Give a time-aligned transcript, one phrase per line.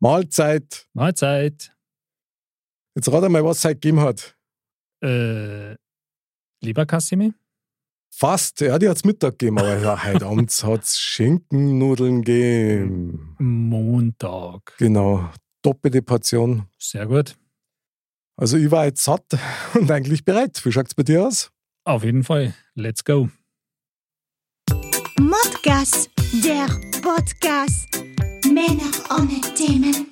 [0.00, 0.88] Mahlzeit.
[0.94, 1.74] Mahlzeit.
[2.94, 4.36] Jetzt rat einmal, was es heute gegeben hat.
[5.02, 5.76] Äh,
[6.62, 7.32] Leberkassimi?
[8.10, 13.36] Fast, ja, die hat es Mittag gegeben, aber ja, heute Abend hat es Schinkennudeln gegeben.
[13.38, 14.76] Montag.
[14.78, 15.30] Genau,
[15.62, 16.66] doppelte Portion.
[16.78, 17.36] Sehr gut.
[18.36, 19.26] Also ich war jetzt satt
[19.74, 20.64] und eigentlich bereit.
[20.64, 21.50] Wie schaut es bei dir aus?
[21.84, 22.54] Auf jeden Fall.
[22.74, 23.28] Let's go.
[25.20, 26.10] Modcast,
[26.44, 26.66] der
[27.02, 27.88] Podcast.
[28.52, 30.06] Männer ohne Themen.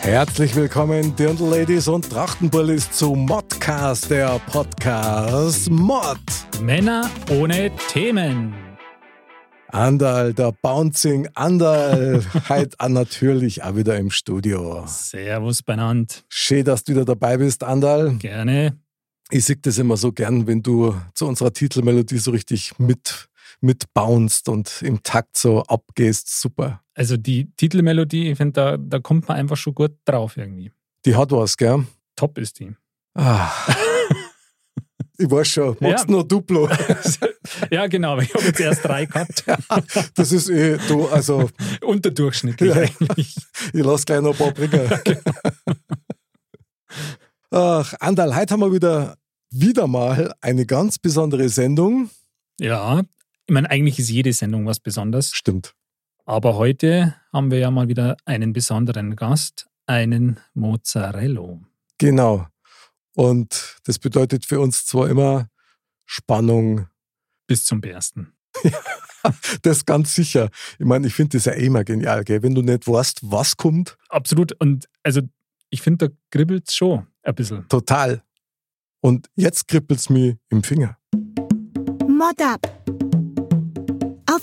[0.00, 6.18] Herzlich willkommen, Dirndl-Ladies und Trachtenbullis zu Modcast, der Podcast Mod.
[6.62, 8.54] Männer ohne Themen.
[9.68, 14.84] Andal, der Bouncing Andal, heute natürlich auch wieder im Studio.
[14.86, 16.24] Servus benannt.
[16.28, 18.14] Schön, dass du wieder dabei bist, Andal.
[18.18, 18.78] Gerne.
[19.30, 23.28] Ich sehe das immer so gern, wenn du zu unserer Titelmelodie so richtig mit,
[23.60, 26.40] mit bounst und im Takt so abgehst.
[26.40, 26.82] Super.
[26.94, 30.72] Also die Titelmelodie, ich finde, da, da kommt man einfach schon gut drauf irgendwie.
[31.04, 31.86] Die hat was, gell?
[32.16, 32.74] Top ist die.
[33.14, 33.50] Ah.
[35.20, 36.10] Ich weiß schon, magst Ja.
[36.12, 36.68] nur Duplo.
[37.72, 39.44] ja, genau, aber ich habe jetzt erst drei gehabt.
[40.14, 41.50] Das ist eh, du, also
[41.84, 42.82] Unterdurchschnittlich Ja.
[42.82, 43.34] eigentlich.
[43.72, 44.88] ich lass gleich noch ein paar bringen.
[47.50, 49.16] Ach, Andal, heute haben wir wieder,
[49.50, 52.10] wieder mal eine ganz besondere Sendung.
[52.60, 53.02] Ja,
[53.48, 55.32] ich meine, eigentlich ist jede Sendung was Besonderes.
[55.32, 55.74] Stimmt.
[56.26, 61.58] Aber heute haben wir ja mal wieder einen besonderen Gast, einen Mozzarella.
[61.96, 62.46] Genau.
[63.14, 65.48] Und das bedeutet für uns zwar immer
[66.04, 66.88] Spannung,
[67.46, 68.34] Bis zum Bersten.
[69.62, 70.50] das ganz sicher.
[70.78, 72.42] Ich meine, ich finde das ja eh immer genial, gell?
[72.42, 73.96] wenn du nicht weißt, was kommt.
[74.10, 74.52] Absolut.
[74.60, 75.22] Und also,
[75.70, 77.66] ich finde, da kribbelt es schon ein bisschen.
[77.68, 78.22] Total.
[79.00, 80.98] Und jetzt kribbelt's mir im Finger.
[82.06, 83.07] Mod up.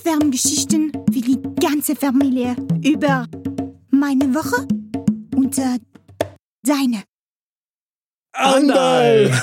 [0.05, 3.27] Aufwärmgeschichten für die ganze Familie über
[3.89, 4.67] meine Woche
[5.35, 5.79] und äh,
[6.61, 7.03] deine.
[8.33, 9.31] Andal!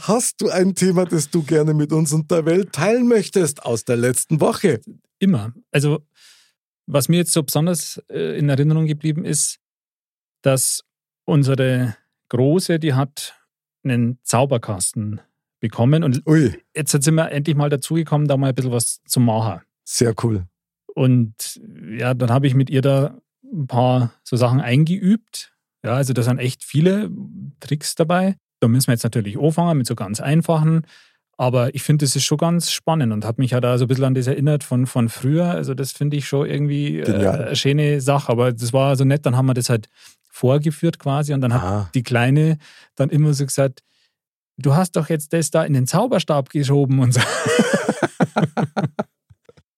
[0.00, 3.84] Hast du ein Thema, das du gerne mit uns und der Welt teilen möchtest aus
[3.84, 4.80] der letzten Woche?
[5.18, 5.52] Immer.
[5.70, 6.06] Also,
[6.86, 9.58] was mir jetzt so besonders äh, in Erinnerung geblieben ist,
[10.40, 10.82] dass
[11.26, 11.94] unsere
[12.30, 13.34] Große, die hat
[13.84, 15.20] einen Zauberkasten
[15.60, 19.20] bekommen und Ui, jetzt sind wir endlich mal dazugekommen, da mal ein bisschen was zu
[19.20, 19.60] machen.
[19.84, 20.46] sehr cool.
[20.94, 21.60] Und
[21.96, 25.52] ja, dann habe ich mit ihr da ein paar so Sachen eingeübt.
[25.84, 27.10] Ja, also da sind echt viele
[27.60, 28.36] Tricks dabei.
[28.60, 30.82] Da müssen wir jetzt natürlich anfangen mit so ganz einfachen.
[31.38, 33.88] Aber ich finde, das ist schon ganz spannend und hat mich ja da so ein
[33.88, 35.46] bisschen an das erinnert von, von früher.
[35.46, 38.30] Also das finde ich schon irgendwie äh, eine schöne Sache.
[38.30, 39.88] Aber das war so nett, dann haben wir das halt
[40.28, 42.58] vorgeführt quasi und dann hat Ah, die Kleine
[42.94, 43.80] dann immer so gesagt,
[44.62, 47.20] du hast doch jetzt das da in den Zauberstab geschoben und so.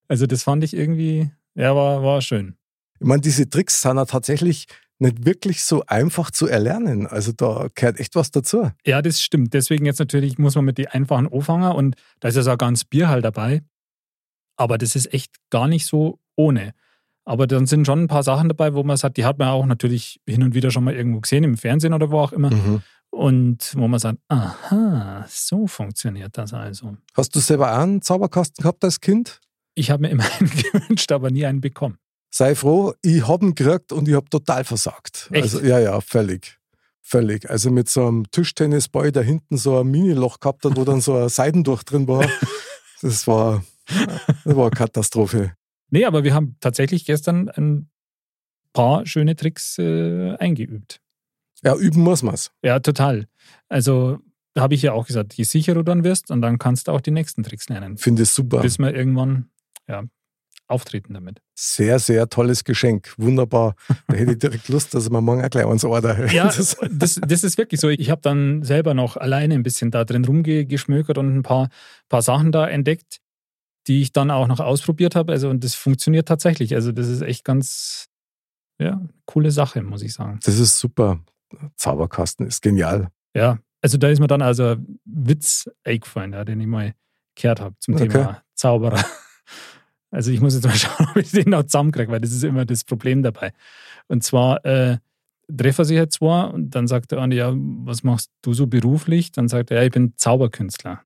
[0.08, 2.56] also das fand ich irgendwie, ja, war, war schön.
[3.00, 4.66] ich meine, diese Tricks sind ja tatsächlich
[4.98, 7.06] nicht wirklich so einfach zu erlernen.
[7.06, 8.70] Also da gehört echt was dazu.
[8.86, 9.52] Ja, das stimmt.
[9.52, 12.84] Deswegen jetzt natürlich muss man mit die einfachen anfangen und da ist ja so ganz
[12.84, 13.62] Bier halt dabei.
[14.56, 16.72] Aber das ist echt gar nicht so ohne.
[17.24, 19.66] Aber dann sind schon ein paar Sachen dabei, wo man sagt, die hat man auch
[19.66, 22.50] natürlich hin und wieder schon mal irgendwo gesehen, im Fernsehen oder wo auch immer.
[22.50, 22.82] Mhm.
[23.12, 26.96] Und wo man sagt, aha, so funktioniert das also.
[27.14, 29.38] Hast du selber auch einen Zauberkasten gehabt als Kind?
[29.74, 31.98] Ich habe mir immer einen gewünscht, aber nie einen bekommen.
[32.30, 35.28] Sei froh, ich habe ihn gekriegt und ich habe total versagt.
[35.30, 35.42] Echt?
[35.42, 36.58] Also ja, ja, völlig.
[37.02, 37.50] Völlig.
[37.50, 41.14] Also mit so einem Tischtennisball, der hinten so ein Miniloch gehabt hat, wo dann so
[41.14, 42.26] ein Seidendurch drin war.
[43.02, 45.52] Das war, das war eine Katastrophe.
[45.90, 47.90] Nee, aber wir haben tatsächlich gestern ein
[48.72, 51.02] paar schöne Tricks äh, eingeübt.
[51.64, 52.50] Ja, üben muss man's.
[52.62, 53.26] Ja, total.
[53.68, 54.18] Also
[54.58, 57.00] habe ich ja auch gesagt, je sicherer du dann wirst, und dann kannst du auch
[57.00, 57.96] die nächsten Tricks lernen.
[57.96, 58.60] Finde ich super.
[58.60, 59.48] Bis wir irgendwann
[59.88, 60.02] ja,
[60.68, 61.40] auftreten damit.
[61.54, 63.14] Sehr, sehr tolles Geschenk.
[63.16, 63.74] Wunderbar.
[64.08, 66.30] Da hätte ich direkt Lust, dass mir morgen auch gleich eins order.
[66.32, 67.88] Ja, Das- das, das ist wirklich so.
[67.88, 71.68] Ich habe dann selber noch alleine ein bisschen da drin rumgeschmökert und ein paar,
[72.08, 73.20] paar Sachen da entdeckt,
[73.86, 75.32] die ich dann auch noch ausprobiert habe.
[75.32, 76.74] Also, und das funktioniert tatsächlich.
[76.74, 78.08] Also, das ist echt ganz,
[78.78, 80.40] ja, coole Sache, muss ich sagen.
[80.44, 81.20] das ist super.
[81.76, 83.08] Zauberkasten ist genial.
[83.34, 86.94] Ja, also da ist mir dann also ein Witz eingefallen, ja, den ich mal
[87.34, 88.08] gehört habe zum Okay.
[88.08, 89.04] Thema Zauberer.
[90.14, 92.66] Also ich muss jetzt mal schauen, ob ich den noch zusammenkriege, weil das ist immer
[92.66, 93.54] das Problem dabei.
[94.08, 94.98] Und zwar äh,
[95.56, 99.32] treffen sich jetzt zwei und dann sagt der eine, ja, was machst du so beruflich?
[99.32, 101.02] Dann sagt er, ja, ich bin Zauberkünstler.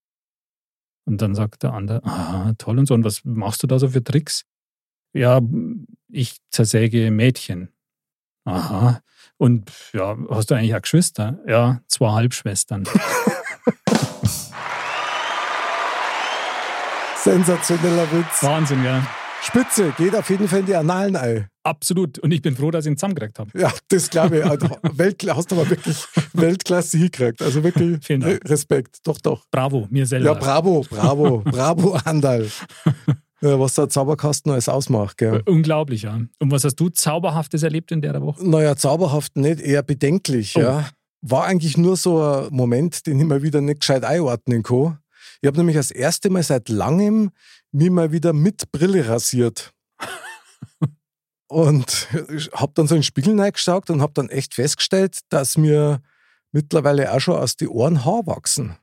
[1.04, 3.88] Und dann sagt der andere, ah, toll und so, und was machst du da so
[3.90, 4.44] für Tricks?
[5.12, 5.40] Ja,
[6.08, 7.70] ich zersäge Mädchen.
[8.44, 9.00] Aha.
[9.38, 11.38] Und ja, hast du eigentlich auch Geschwister?
[11.46, 12.84] Ja, zwei Halbschwestern.
[17.22, 18.42] Sensationeller Witz.
[18.42, 19.06] Wahnsinn, ja.
[19.42, 21.48] Spitze, geht auf jeden Fall in die Annalen ein.
[21.62, 22.18] Absolut.
[22.18, 23.50] Und ich bin froh, dass ich ihn zusammengekriegt habe.
[23.58, 24.44] Ja, das glaube ich.
[24.44, 27.42] Also, Weltkla hast du aber wirklich Weltklasse hingekriegt.
[27.42, 28.40] Also wirklich Vielen Dank.
[28.48, 28.98] Respekt.
[29.04, 29.44] Doch, doch.
[29.50, 30.26] Bravo, mir selber.
[30.26, 32.48] Ja, bravo, bravo, bravo, Andal.
[33.40, 35.42] Was der Zauberkasten alles ausmacht, gell?
[35.46, 36.20] Unglaublich, ja.
[36.38, 38.48] Und was hast du Zauberhaftes erlebt in der Woche?
[38.48, 40.60] Naja, zauberhaft nicht, eher bedenklich, Oh.
[40.60, 40.88] ja.
[41.22, 44.98] War eigentlich nur so ein Moment, den ich mal wieder nicht gescheit einordnen kann.
[45.40, 47.30] Ich habe nämlich das erste Mal seit langem
[47.72, 49.72] mich mal wieder mit Brille rasiert.
[51.48, 52.08] und
[52.52, 56.00] habe dann so in den Spiegel reingeschaut und habe dann echt festgestellt, dass mir
[56.52, 58.76] mittlerweile auch schon aus die Ohren Haar wachsen.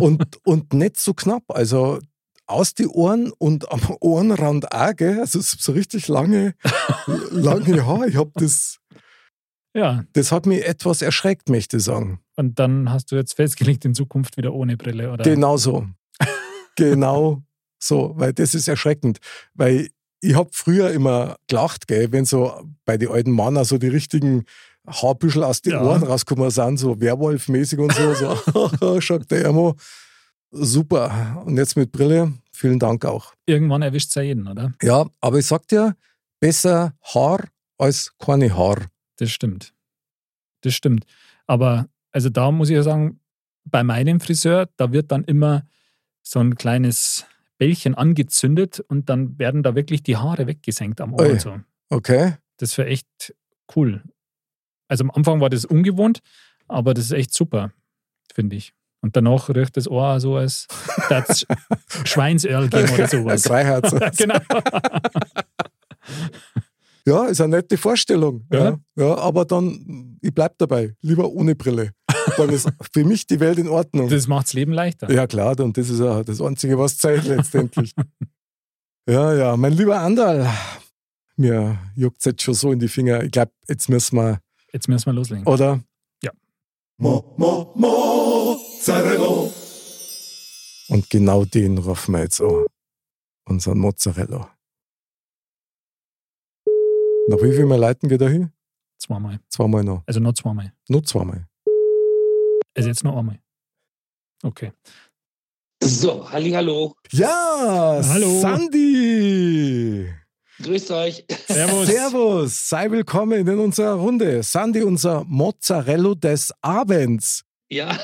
[0.00, 1.44] und, und nicht so knapp.
[1.48, 1.98] Also
[2.46, 5.20] aus die Ohren und am Ohrenrand auch, gell?
[5.20, 6.54] Also so richtig lange,
[7.30, 8.06] lange Haar.
[8.06, 8.78] Ich habe das,
[9.74, 12.20] Ja, das hat mich etwas erschreckt, möchte ich sagen.
[12.36, 15.24] und dann hast du jetzt festgelegt, in Zukunft wieder ohne Brille, oder?
[15.24, 15.86] Genau so.
[16.76, 17.42] genau
[17.78, 19.18] so, weil das ist erschreckend.
[19.54, 19.88] Weil
[20.20, 22.52] ich habe früher immer gelacht, gell, wenn so
[22.84, 24.44] bei den alten Männern so die richtigen
[24.86, 25.82] Haarbüschel aus den Ja.
[25.82, 28.14] Ohren rausgekommen sind, so Werwolf-mäßig und so.
[28.80, 29.74] so schaut der immer.
[30.52, 31.42] Super.
[31.44, 33.34] Und jetzt mit Brille, vielen Dank auch.
[33.46, 34.74] Irgendwann erwischt es ja jeden, oder?
[34.82, 35.96] Ja, aber ich sag dir,
[36.40, 38.86] besser Haar als keine Haar.
[39.16, 39.72] Das stimmt.
[40.60, 41.06] Das stimmt.
[41.46, 43.20] Aber also da muss ich ja sagen,
[43.64, 45.64] bei meinem Friseur, da wird dann immer
[46.22, 47.26] so ein kleines
[47.58, 51.60] Bällchen angezündet und dann werden da wirklich die Haare weggesenkt am Ohr so.
[51.88, 52.34] Okay?
[52.58, 53.34] Das wäre echt
[53.74, 54.02] cool.
[54.88, 56.20] Also am Anfang war das ungewohnt,
[56.68, 57.72] aber das ist echt super,
[58.34, 58.74] finde ich.
[59.02, 60.66] Und danach riecht das Ohr so, als
[61.08, 61.44] das
[62.04, 63.42] Schweinsöl geben oder sowas.
[63.42, 63.94] Freiherz.
[64.16, 64.38] genau.
[67.04, 68.46] Ja, ist eine nette Vorstellung.
[68.52, 68.78] Ja.
[68.94, 69.16] Ja.
[69.18, 70.94] Aber dann, ich bleib dabei.
[71.00, 71.90] Lieber ohne Brille.
[72.36, 74.08] Dann ist für mich die Welt in Ordnung.
[74.08, 75.10] Das macht das Leben leichter.
[75.10, 77.92] ja, klar, und das ist ja das Einzige, was zählt letztendlich.
[79.08, 80.48] ja, ja, mein lieber Andal,
[81.36, 83.24] mir juckt jetzt schon so in die Finger.
[83.24, 84.38] Ich glaube, jetzt müssen wir,
[84.72, 85.44] Jetzt müssen wir loslegen.
[85.46, 85.80] oder?
[86.22, 86.30] Ja.
[86.98, 87.72] Mo, mo,
[88.82, 89.48] Mozzarella.
[90.88, 92.66] Und genau den rufen wir jetzt an.
[93.48, 94.58] Unseren Mozzarella.
[97.28, 98.52] Nach wie viel Mal leiten geht er hin?
[98.98, 99.38] Zweimal.
[99.48, 100.02] Zweimal noch.
[100.04, 100.72] Also noch zweimal.
[100.88, 101.46] Nur zweimal.
[102.74, 103.38] Also jetzt noch einmal.
[104.42, 104.72] Okay.
[105.84, 106.96] So, hallo.
[107.12, 108.40] Ja, Hallo.
[108.40, 110.12] Sandy.
[110.60, 111.24] Grüßt euch.
[111.46, 111.86] Servus.
[111.86, 114.42] Servus, sei willkommen in unserer Runde.
[114.42, 117.44] Sandy, unser Mozzarella des Abends.
[117.72, 117.98] Ja,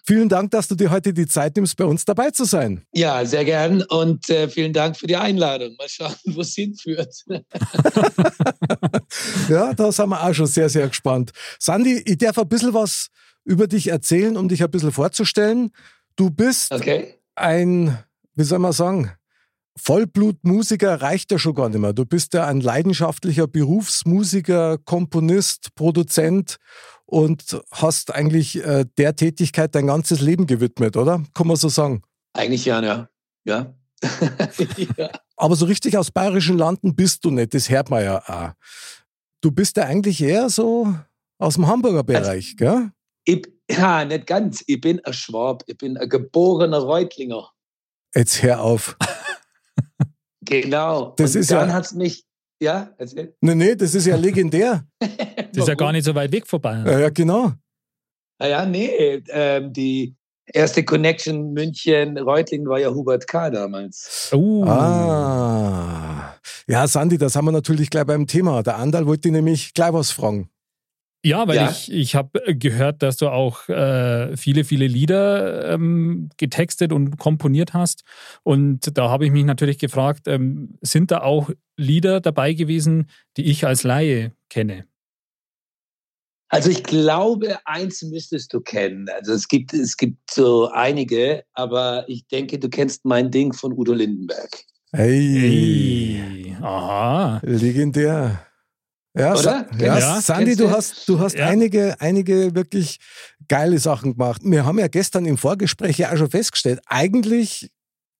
[0.06, 2.84] Vielen Dank, dass du dir heute die Zeit nimmst, bei uns dabei zu sein.
[2.92, 5.74] ja, sehr gern und äh, vielen Dank für die Einladung.
[5.78, 7.14] Mal schauen, wo es hinführt.
[9.48, 11.32] Ja, da sind wir auch schon sehr, sehr gespannt.
[11.58, 13.08] Sandy, ich darf ein bisschen was
[13.44, 15.70] über dich erzählen, um dich ein bisschen vorzustellen.
[16.16, 17.14] Du bist Okay.
[17.34, 17.98] ein,
[18.34, 19.12] wie soll man sagen,
[19.76, 21.92] Vollblutmusiker reicht ja schon gar nicht mehr.
[21.92, 26.58] Du bist ja ein leidenschaftlicher Berufsmusiker, Komponist, Produzent
[27.06, 31.22] und hast eigentlich äh, der Tätigkeit dein ganzes Leben gewidmet, oder?
[31.34, 32.02] Kann man so sagen.
[32.34, 33.08] Eigentlich ja, ja.
[33.44, 33.74] Ja.
[34.96, 35.10] ja.
[35.36, 38.52] Aber so richtig aus bayerischen Landen bist du nicht, das hört man ja auch.
[39.40, 40.94] Du bist ja eigentlich eher so
[41.38, 42.90] aus dem Hamburger Bereich, gell?
[43.24, 44.62] Ich, ja, nicht ganz.
[44.66, 45.64] Ich bin ein Schwab.
[45.66, 47.50] Ich bin ein geborener Reutlinger.
[48.14, 48.96] Jetzt hör auf.
[50.44, 51.14] Genau.
[51.16, 52.24] Das und ist dann ja- hat's mich.
[52.60, 53.34] Ja, erzähl.
[53.40, 54.84] Nee, nee, das ist ja legendär.
[55.52, 56.82] Das ist ja gar nicht so weit weg vorbei.
[56.84, 57.52] Ja, ja genau.
[58.40, 59.22] Ah ja, nee.
[59.28, 60.16] Ähm, die
[60.46, 63.50] erste Connection München-Reutlingen war ja Hubert K.
[63.50, 64.30] damals.
[64.32, 64.64] Oh.
[64.64, 66.34] Ah.
[66.66, 68.64] Ja, Sandy, das haben wir natürlich gleich beim Thema.
[68.64, 70.48] Der Andal wollte nämlich gleich was fragen.
[71.24, 71.70] Ja, weil Ja.
[71.70, 77.72] ich, ich habe gehört, dass du auch äh, viele, viele Lieder ähm, getextet und komponiert
[77.72, 78.04] hast.
[78.42, 83.46] Und da habe ich mich natürlich gefragt, ähm, sind da auch Lieder dabei gewesen, die
[83.46, 84.84] ich als Laie kenne?
[86.50, 89.08] Also ich glaube, eins müsstest du kennen.
[89.08, 93.72] Also es gibt, es gibt so einige, aber ich denke, du kennst mein Ding von
[93.72, 94.50] Udo Lindenberg.
[94.92, 96.20] Hey.
[96.52, 96.56] Hey.
[96.60, 97.40] Aha.
[97.42, 98.46] Legendär.
[99.16, 99.66] Ja, Sa Oder?
[99.78, 101.46] ja, Ja, Sandy, du hast, du hast Ja.
[101.46, 102.98] einige, einige wirklich
[103.48, 104.42] geile Sachen gemacht.
[104.44, 107.70] Wir haben ja gestern im Vorgespräch ja auch schon festgestellt, eigentlich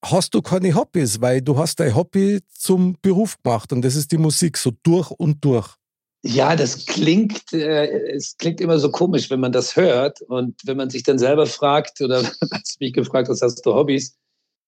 [0.03, 4.11] hast du keine Hobbys, weil du hast dein Hobby zum Beruf gemacht und das ist
[4.11, 5.75] die Musik, so durch und durch.
[6.23, 10.21] Ja, das klingt, äh, es klingt immer so komisch, wenn man das hört.
[10.23, 12.47] Und wenn man sich dann selber fragt, oder du
[12.79, 14.15] mich gefragt hast, hast du Hobbys,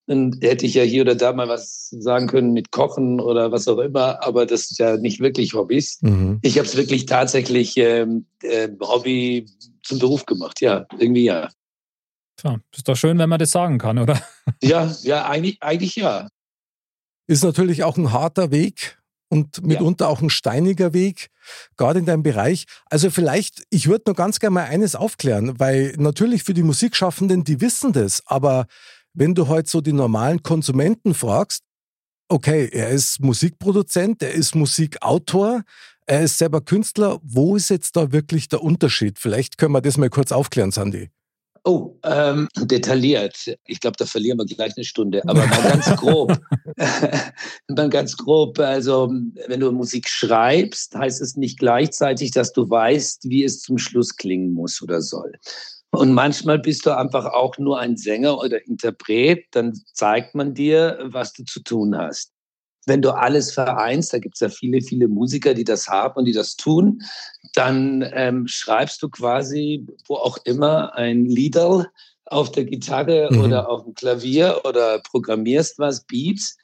[0.07, 3.67] dann hätte ich ja hier oder da mal was sagen können mit Kochen oder was
[3.67, 5.99] auch immer, aber das ist ja nicht wirklich Hobbys.
[6.01, 6.39] Mhm.
[6.41, 9.45] Ich habe es wirklich tatsächlich ähm, äh, Hobby
[9.83, 11.49] zum Beruf gemacht, ja, irgendwie ja.
[12.37, 14.21] Tja, ist doch schön, wenn man das sagen kann, oder?
[14.63, 16.29] Ja, ja, eigentlich, eigentlich ja.
[17.27, 18.97] Ist natürlich auch ein harter Weg
[19.27, 20.11] und mitunter ja.
[20.11, 21.29] auch ein steiniger Weg,
[21.75, 22.65] gerade in deinem Bereich.
[22.85, 27.43] Also vielleicht, ich würde nur ganz gerne mal eines aufklären, weil natürlich für die Musikschaffenden,
[27.43, 28.67] die wissen das, aber
[29.17, 31.63] wenn du heute so die normalen Konsumenten fragst,
[32.29, 35.63] okay, er ist Musikproduzent, er ist Musikautor,
[36.05, 37.19] er ist selber Künstler.
[37.23, 39.17] Wo ist jetzt da wirklich der Unterschied?
[39.17, 41.09] Vielleicht können wir das mal kurz aufklären, Sandy.
[41.63, 43.57] Oh, ähm, detailliert.
[43.65, 45.21] Ich glaube, da verlieren wir gleich eine Stunde.
[45.27, 46.39] Aber mal ganz grob.
[47.67, 48.59] mal ganz grob.
[48.59, 49.11] Also,
[49.47, 54.15] wenn du Musik schreibst, heißt es nicht gleichzeitig, dass du weißt, wie es zum Schluss
[54.15, 55.33] klingen muss oder soll.
[55.91, 60.99] Und manchmal bist du einfach auch nur ein Sänger oder Interpret, dann zeigt man dir,
[61.03, 62.33] was du zu tun hast.
[62.85, 66.25] Wenn du alles vereinst, da gibt es ja viele, viele Musiker, die das haben und
[66.25, 67.01] die das tun,
[67.53, 71.87] dann ähm, schreibst du quasi, wo auch immer, ein Liederl
[72.25, 73.41] auf der Gitarre mhm.
[73.41, 76.57] oder auf dem Klavier oder programmierst was, Beats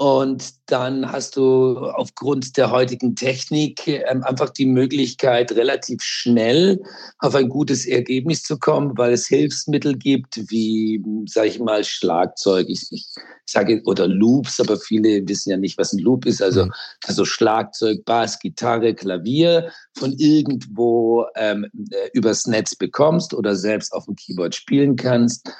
[0.00, 6.80] und dann hast du aufgrund der heutigen Technik ähm, einfach die Möglichkeit, relativ schnell
[7.18, 12.66] auf ein gutes Ergebnis zu kommen, weil es Hilfsmittel gibt, wie, sage ich mal, Schlagzeug.
[12.68, 13.08] Ich, ich
[13.44, 16.40] sage, oder Loops, aber viele wissen ja nicht, was ein Loop ist.
[16.42, 16.72] Also, mhm.
[17.04, 24.04] also Schlagzeug, Bass, Gitarre, Klavier von irgendwo ähm, äh, übers Netz bekommst oder selbst auf
[24.04, 25.50] dem Keyboard spielen kannst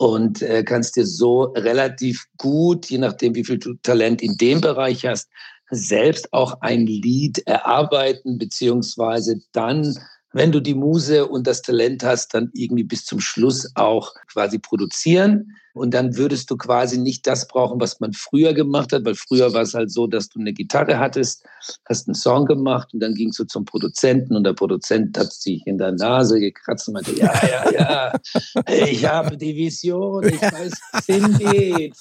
[0.00, 4.62] und äh, kannst dir so relativ gut, je nachdem, wie viel du Talent in dem
[4.62, 5.28] Bereich hast,
[5.70, 9.94] selbst auch ein Lied erarbeiten, beziehungsweise dann
[10.32, 14.60] wenn du die Muse und das Talent hast, dann irgendwie bis zum Schluss auch quasi
[14.60, 15.56] produzieren.
[15.74, 19.52] Und dann würdest du quasi nicht das brauchen, was man früher gemacht hat, weil früher
[19.52, 21.44] war es halt so, dass du eine Gitarre hattest,
[21.88, 25.66] hast einen Song gemacht und dann gingst du zum Produzenten und der Produzent hat sich
[25.66, 28.12] in der Nase gekratzt und meinte, ja, ja, ja,
[28.66, 31.94] ich habe die Vision, ich weiß, was hingeht.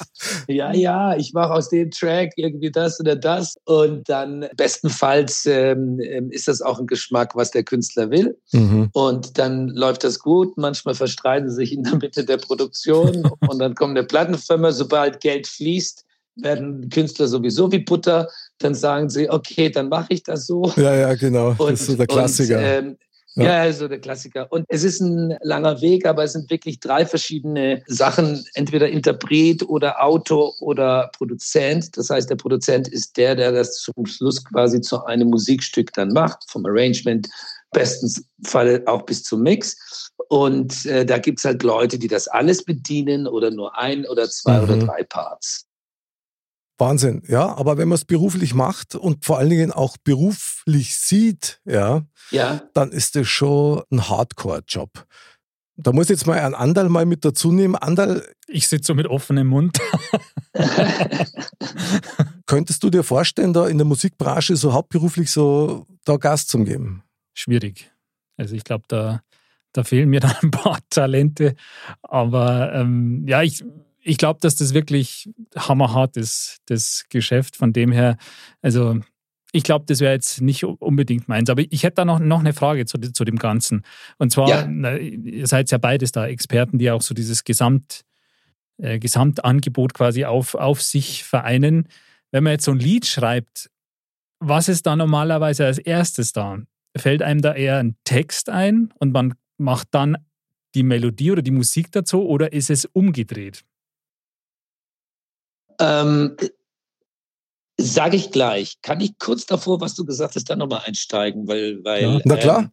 [0.48, 3.56] Ja, ja, ich mache aus dem Track irgendwie das oder das.
[3.66, 8.38] Und dann bestenfalls ähm, ähm ist das auch ein Geschmack, was der Künstler will.
[8.52, 8.90] Mhm.
[8.94, 10.58] Und dann läuft das gut.
[10.58, 14.72] Manchmal verstreiten sie sich in der Mitte der Produktion und dann kommt eine Plattenfirma.
[14.72, 18.30] Sobald Geld fließt, werden Künstler sowieso wie Butter.
[18.60, 20.72] Dann sagen sie, okay, dann mache ich das so.
[20.76, 21.50] Ja, ja, genau.
[21.58, 22.58] Und, das ist so der Klassiker.
[22.58, 22.98] Und, ähm,
[23.36, 23.44] ja.
[23.44, 24.52] ja, also der Klassiker.
[24.52, 28.44] Und es ist ein langer Weg, aber es sind wirklich drei verschiedene Sachen.
[28.56, 31.96] Entweder Interpret oder Autor oder Produzent.
[31.96, 36.10] Das heißt, der Produzent ist der, der das zum Schluss quasi zu einem Musikstück dann
[36.10, 37.30] macht, vom Arrangement
[37.72, 40.12] bestens Fall auch bis zum Mix.
[40.30, 44.30] Und äh, da gibt es halt Leute, die das alles bedienen oder nur ein oder
[44.30, 44.64] zwei mhm.
[44.64, 45.66] oder drei Parts.
[46.78, 47.56] Wahnsinn, ja.
[47.58, 52.62] Aber wenn man es beruflich macht und vor allen Dingen auch beruflich sieht, ja, ja.
[52.74, 55.06] dann ist das schon ein Hardcore-Job.
[55.82, 57.76] Da muss ich jetzt mal einen Andal mal mit dazu nehmen.
[57.76, 58.26] Andal.
[58.48, 59.80] Ich sitze so mit offenem Mund.
[62.46, 67.04] Könntest du dir vorstellen, da in der Musikbranche so hauptberuflich so da Gas zu geben?
[67.40, 67.92] Schwierig.
[68.38, 69.22] Also ich glaube, da,
[69.74, 71.56] da fehlen mir dann ein paar Talente.
[72.02, 73.64] Aber ähm, ja, ich,
[74.02, 77.56] ich glaube, dass das wirklich hammerhart ist, das Geschäft.
[77.56, 78.18] Von dem her,
[78.62, 79.00] also
[79.52, 81.50] ich glaube, das wäre jetzt nicht unbedingt meins.
[81.50, 83.84] Aber ich hätte da noch, noch eine Frage zu, zu dem Ganzen.
[84.18, 84.68] Und zwar, ja.
[84.68, 88.02] na, ihr seid ja beides da Experten, die auch so dieses Gesamt,
[88.78, 91.88] äh, Gesamtangebot quasi auf, auf sich vereinen.
[92.32, 93.72] Wenn man jetzt so ein Lied schreibt,
[94.40, 96.60] was ist da normalerweise als erstes da?
[97.00, 100.18] Fällt einem da eher ein Text ein und man macht dann
[100.76, 103.64] die Melodie oder die Musik dazu oder ist es umgedreht?
[105.80, 106.36] Ähm,
[107.82, 108.82] Sage ich gleich.
[108.82, 111.48] Kann ich kurz davor, was du gesagt hast, dann nochmal einsteigen?
[111.48, 112.60] Weil, weil, ja, na klar.
[112.60, 112.72] Ähm,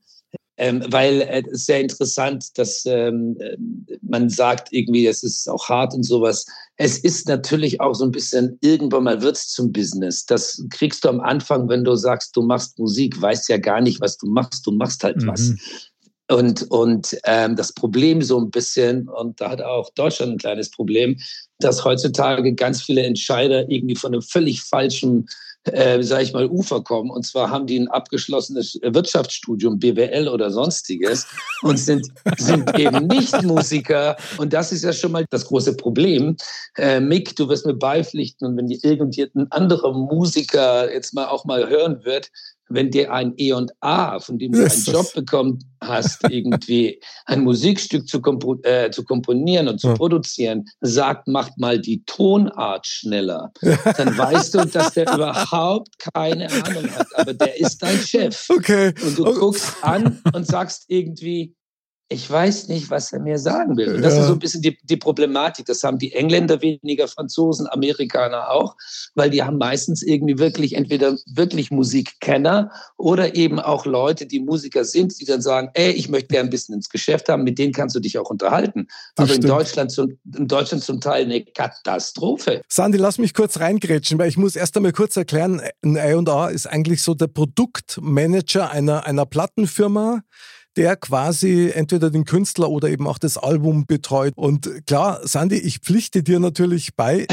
[0.58, 3.56] ähm, weil äh, es ist sehr interessant, dass ähm, äh,
[4.02, 6.46] man sagt irgendwie, es ist auch hart und sowas.
[6.76, 10.24] Es ist natürlich auch so ein bisschen, irgendwann mal wird es zum Business.
[10.24, 14.00] Das kriegst du am Anfang, wenn du sagst, du machst Musik, weißt ja gar nicht,
[14.00, 15.26] was du machst, du machst halt mhm.
[15.26, 15.52] was.
[16.28, 20.70] Und, und ähm, das Problem so ein bisschen, und da hat auch Deutschland ein kleines
[20.70, 21.18] Problem,
[21.60, 25.28] dass heutzutage ganz viele Entscheider irgendwie von einem völlig falschen
[25.72, 27.10] äh, sage ich mal, Ufer kommen.
[27.10, 31.26] Und zwar haben die ein abgeschlossenes Wirtschaftsstudium, BWL oder sonstiges
[31.62, 32.06] und sind,
[32.38, 34.16] sind eben nicht Musiker.
[34.38, 36.36] Und das ist ja schon mal das große Problem.
[36.76, 41.44] Äh, Mick, du wirst mir beipflichten und wenn die irgendein anderer Musiker jetzt mal auch
[41.44, 42.30] mal hören wird,
[42.68, 47.42] wenn dir ein E und A, von dem du einen Job bekommen hast, irgendwie ein
[47.42, 49.94] Musikstück zu, kompo äh, zu komponieren und zu ja.
[49.94, 53.52] produzieren, sagt, macht mal die Tonart schneller.
[53.96, 57.06] Dann weißt du, dass der überhaupt keine Ahnung hat.
[57.14, 58.46] Aber der ist dein Chef.
[58.48, 58.92] Okay.
[59.04, 61.54] Und du guckst an und sagst irgendwie,
[62.08, 63.96] ich weiß nicht, was er mir sagen will.
[63.96, 64.20] Und das Ja.
[64.20, 65.66] ist so ein bisschen die, die Problematik.
[65.66, 68.76] Das haben die Engländer weniger, Franzosen, Amerikaner auch,
[69.16, 74.84] weil die haben meistens irgendwie wirklich entweder wirklich Musikkenner oder eben auch Leute, die Musiker
[74.84, 77.72] sind, die dann sagen, ey, ich möchte gerne ein bisschen ins Geschäft haben, mit denen
[77.72, 78.86] kannst du dich auch unterhalten.
[79.16, 79.40] Das Aber in.
[79.42, 82.62] Deutschland, zum, in Deutschland zum Teil eine Katastrophe.
[82.68, 86.66] Sandy, lass mich kurz reingrätschen, weil ich muss erst einmal kurz erklären, ein A&A ist
[86.66, 90.20] eigentlich so der Produktmanager einer, einer Plattenfirma,
[90.76, 94.34] der quasi entweder den Künstler oder eben auch das Album betreut.
[94.36, 97.26] Und klar, Sandy, ich pflichte dir natürlich bei,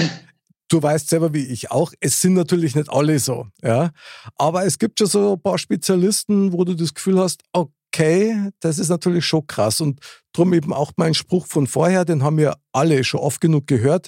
[0.69, 3.91] du weißt selber wie ich auch, es sind natürlich nicht alle so, ja.
[4.37, 8.79] Aber es gibt schon so ein paar Spezialisten, wo du das Gefühl hast, okay, das
[8.79, 9.81] ist natürlich schon krass.
[9.81, 9.99] Und
[10.33, 14.07] drum eben auch mein Spruch von vorher, den haben wir alle schon oft genug gehört.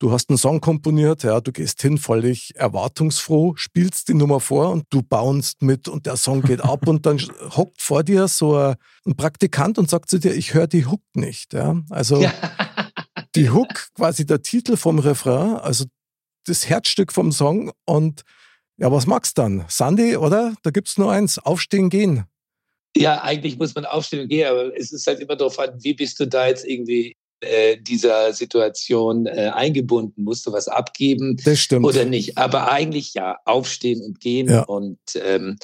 [0.00, 4.70] Du hast einen Song komponiert, ja, du gehst hin völlig erwartungsfroh, spielst die Nummer vor
[4.70, 7.18] und du bounst mit und der Song geht ab und dann
[7.54, 11.52] hockt vor dir so ein Praktikant und sagt zu dir, ich höre die Hook nicht.
[11.52, 11.82] Ja?
[11.90, 12.24] Also
[13.34, 15.84] die Hook, quasi der Titel vom Refrain, also
[16.46, 18.22] das Herzstück vom Song und
[18.78, 19.66] ja, was magst du dann?
[19.68, 20.54] Sandy, oder?
[20.62, 22.24] Da gibt's nur eins, aufstehen, gehen.
[22.96, 25.92] Ja, eigentlich muss man aufstehen und gehen, aber es ist halt immer darauf an, wie
[25.92, 27.18] bist du da jetzt irgendwie
[27.80, 30.24] dieser Situation äh, eingebunden?
[30.24, 31.36] Musst du was abgeben
[31.82, 32.38] oder nicht?
[32.38, 34.62] Aber eigentlich ja, aufstehen und gehen Ja.
[34.62, 35.56] und ähm,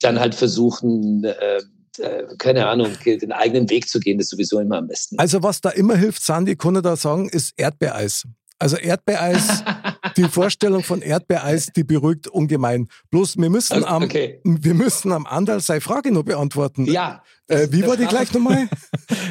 [0.00, 1.60] dann halt versuchen, äh,
[1.98, 5.18] äh, keine Ahnung, den eigenen Weg zu gehen, das ist sowieso immer am besten.
[5.18, 8.24] Also was da immer hilft, Sandy, ich da sagen, ist Erdbeereis.
[8.60, 9.62] Also Erdbeereis,
[10.16, 12.88] die Vorstellung von Erdbeereis, die beruhigt ungemein.
[13.10, 14.40] Bloß wir müssen am, okay.
[14.44, 16.84] wir müssen am Andal seine Frage noch beantworten.
[16.86, 17.22] Ja.
[17.46, 18.68] Äh, wie war die gleich nochmal?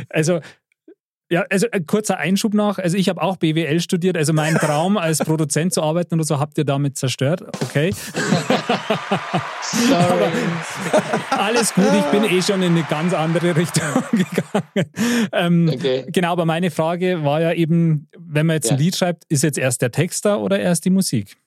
[0.10, 0.40] Also,
[1.30, 2.78] ja, also ein kurzer Einschub noch.
[2.80, 4.16] Also ich habe auch BWL studiert.
[4.18, 7.42] Also mein Traum als Produzent zu arbeiten oder so habt ihr damit zerstört.
[7.64, 7.94] Okay.
[9.62, 10.32] Sorry.
[11.32, 14.92] Alles gut, ich bin eh schon in eine ganz andere Richtung gegangen.
[15.34, 16.06] Ähm, Okay.
[16.12, 18.84] Genau, aber meine Frage war ja eben, wenn man jetzt ein Ja.
[18.84, 21.38] Lied schreibt, ist jetzt erst der Text da oder erst die Musik?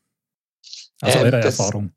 [1.01, 1.93] Also Ähm, eure das- Erfahrung.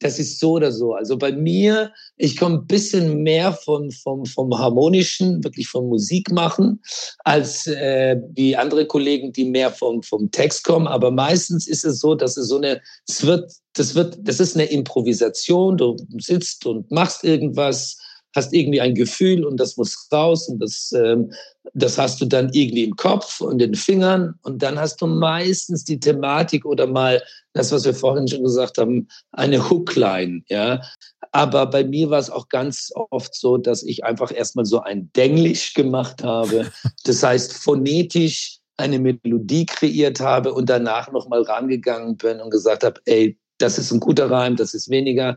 [0.00, 0.94] Das ist so oder so.
[0.94, 6.30] Also bei mir, ich komme ein bisschen mehr von, vom, vom Harmonischen, wirklich vom Musik
[6.30, 6.80] machen,
[7.24, 10.86] als äh, wie andere Kollegen, die mehr vom, vom Text kommen.
[10.86, 14.54] Aber meistens ist es so, dass es so eine, es wird, das wird, das ist
[14.54, 15.76] eine Improvisation.
[15.76, 17.98] Du sitzt und machst irgendwas,
[18.38, 21.32] hast irgendwie ein Gefühl und das muss raus und das, ähm,
[21.74, 25.84] das hast du dann irgendwie im Kopf und den Fingern und dann hast du meistens
[25.84, 27.20] die Thematik oder mal
[27.52, 30.80] das, was wir vorhin schon gesagt haben, eine Hookline, ja.
[31.32, 35.10] Aber bei mir war es auch ganz oft so, dass ich einfach erstmal so ein
[35.14, 36.70] Denglisch gemacht habe.
[37.04, 43.00] Das heißt, phonetisch eine Melodie kreiert habe und danach nochmal rangegangen bin und gesagt habe,
[43.06, 45.36] ey, das ist ein guter Reim, das ist weniger.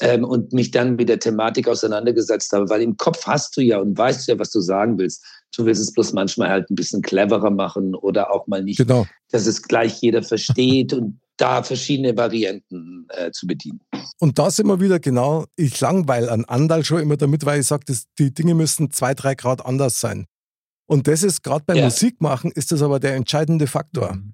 [0.00, 3.78] Ähm, und mich dann mit der Thematik auseinandergesetzt habe, weil im Kopf hast du ja
[3.78, 5.22] und weißt ja, was du sagen willst.
[5.54, 9.06] Du willst es bloß manchmal halt ein bisschen cleverer machen oder auch mal nicht Genau.
[9.30, 13.80] dass es gleich jeder versteht und da verschiedene Varianten äh, zu bedienen.
[14.20, 17.66] Und da sind wir wieder genau, ich langweile an Andal schon immer damit, weil ich
[17.66, 17.84] sage,
[18.18, 20.26] die Dinge müssen zwei, drei Grad anders sein.
[20.86, 21.84] Und das ist gerade beim Ja.
[21.84, 24.14] Musikmachen, ist das aber der entscheidende Faktor.
[24.14, 24.33] Mhm.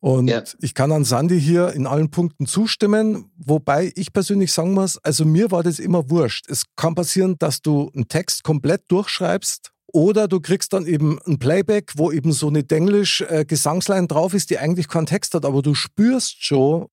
[0.00, 0.44] Und Ja.
[0.60, 5.24] ich kann an Sandy hier in allen Punkten zustimmen, wobei ich persönlich sagen muss, also
[5.24, 6.48] mir war das immer wurscht.
[6.48, 11.38] Es kann passieren, dass du einen Text komplett durchschreibst oder du kriegst dann eben ein
[11.38, 15.74] Playback, wo eben so eine Denglisch-Gesangsline drauf ist, die eigentlich keinen Text hat, aber du
[15.74, 16.86] spürst schon,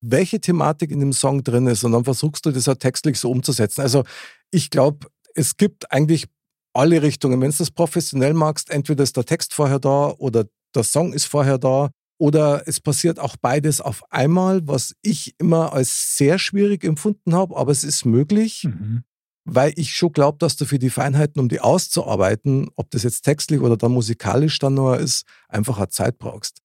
[0.00, 3.30] welche Thematik in dem Song drin ist und dann versuchst du das halt textlich so
[3.30, 3.80] umzusetzen.
[3.80, 4.04] Also
[4.50, 6.26] ich glaube, es gibt eigentlich
[6.74, 7.40] alle Richtungen.
[7.40, 11.24] Wenn du das professionell magst, entweder ist der Text vorher da oder der Song ist
[11.24, 16.84] vorher da oder es passiert auch beides auf einmal, was ich immer als sehr schwierig
[16.84, 19.04] empfunden habe, aber es ist möglich, Mhm.
[19.44, 23.22] weil ich schon glaube, dass du für die Feinheiten, um die auszuarbeiten, ob das jetzt
[23.22, 26.58] textlich oder dann musikalisch dann noch ist, einfach eine Zeit brauchst.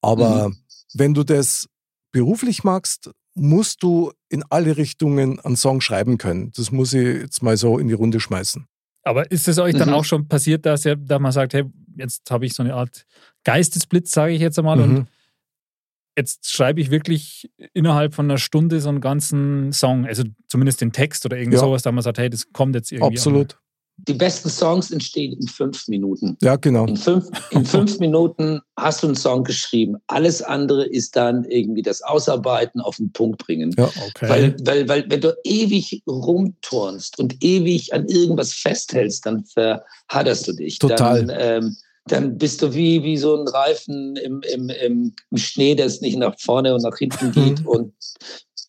[0.00, 0.56] Aber Mhm.
[0.94, 1.66] wenn du das
[2.12, 6.52] beruflich magst, musst du in alle Richtungen einen Song schreiben können.
[6.56, 8.66] Das muss ich jetzt mal so in die Runde schmeißen.
[9.02, 9.94] Aber ist es euch dann Mhm.
[9.94, 11.64] auch schon passiert, dass, ihr, dass man sagt, hey,
[11.96, 13.06] jetzt habe ich so eine Art
[13.44, 15.04] Geistesblitz, sage ich jetzt einmal, und Mhm.
[16.16, 20.92] jetzt schreibe ich wirklich innerhalb von einer Stunde so einen ganzen Song, also zumindest den
[20.92, 21.60] Text oder irgend Ja.
[21.60, 23.16] sowas, da man sagt, hey, das kommt jetzt irgendwie.
[23.16, 23.58] Absolut.
[23.96, 26.36] Die besten Songs entstehen in fünf Minuten.
[26.42, 26.86] Ja, genau.
[26.86, 29.96] In fünf, in fünf Minuten hast du einen Song geschrieben.
[30.08, 33.72] Alles andere ist dann irgendwie das Ausarbeiten, auf den Punkt bringen.
[33.78, 33.84] Ja.
[33.84, 34.28] Okay.
[34.28, 40.52] Weil, weil, weil, wenn du ewig rumturnst und ewig an irgendwas festhältst, dann verhadderst du
[40.52, 40.78] dich.
[40.80, 41.24] Total.
[41.24, 41.76] Dann, ähm,
[42.06, 46.18] dann bist du wie, wie so ein Reifen im, im, im Schnee, der es nicht
[46.18, 47.66] nach vorne und nach hinten geht Mhm.
[47.66, 47.92] und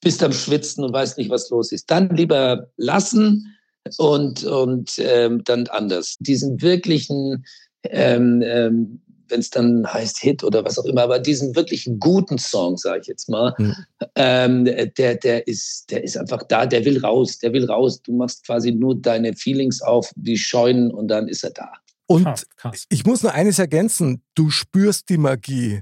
[0.01, 1.89] bist am Schwitzen und weißt nicht, was los ist.
[1.89, 3.54] Dann lieber lassen,
[3.97, 6.15] und, und ähm, dann anders.
[6.19, 7.45] Diesen wirklichen,
[7.83, 12.37] ähm, ähm, wenn es dann heißt Hit oder was auch immer, aber diesen wirklich guten
[12.37, 13.75] Song, sage ich jetzt mal, mhm.
[14.15, 18.01] ähm, der, der, ist, der ist einfach da, der will raus, der will raus.
[18.01, 21.71] Du machst quasi nur deine Feelings auf, die scheunen und dann ist er da.
[22.07, 22.85] Und krass, krass.
[22.89, 25.81] ich muss nur eines ergänzen, du spürst die Magie.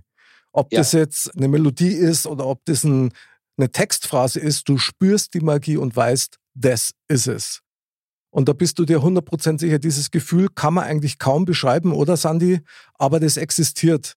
[0.54, 0.80] Ob ja.
[0.80, 3.12] das jetzt eine Melodie ist oder ob das ein,
[3.58, 7.63] eine Textphrase ist, du spürst die Magie und weißt, das ist es.
[8.34, 12.18] Und da bist du dir 100% sicher, dieses Gefühl kann man eigentlich kaum beschreiben, oder
[12.18, 12.62] Sandy?
[12.96, 14.16] Aber das existiert.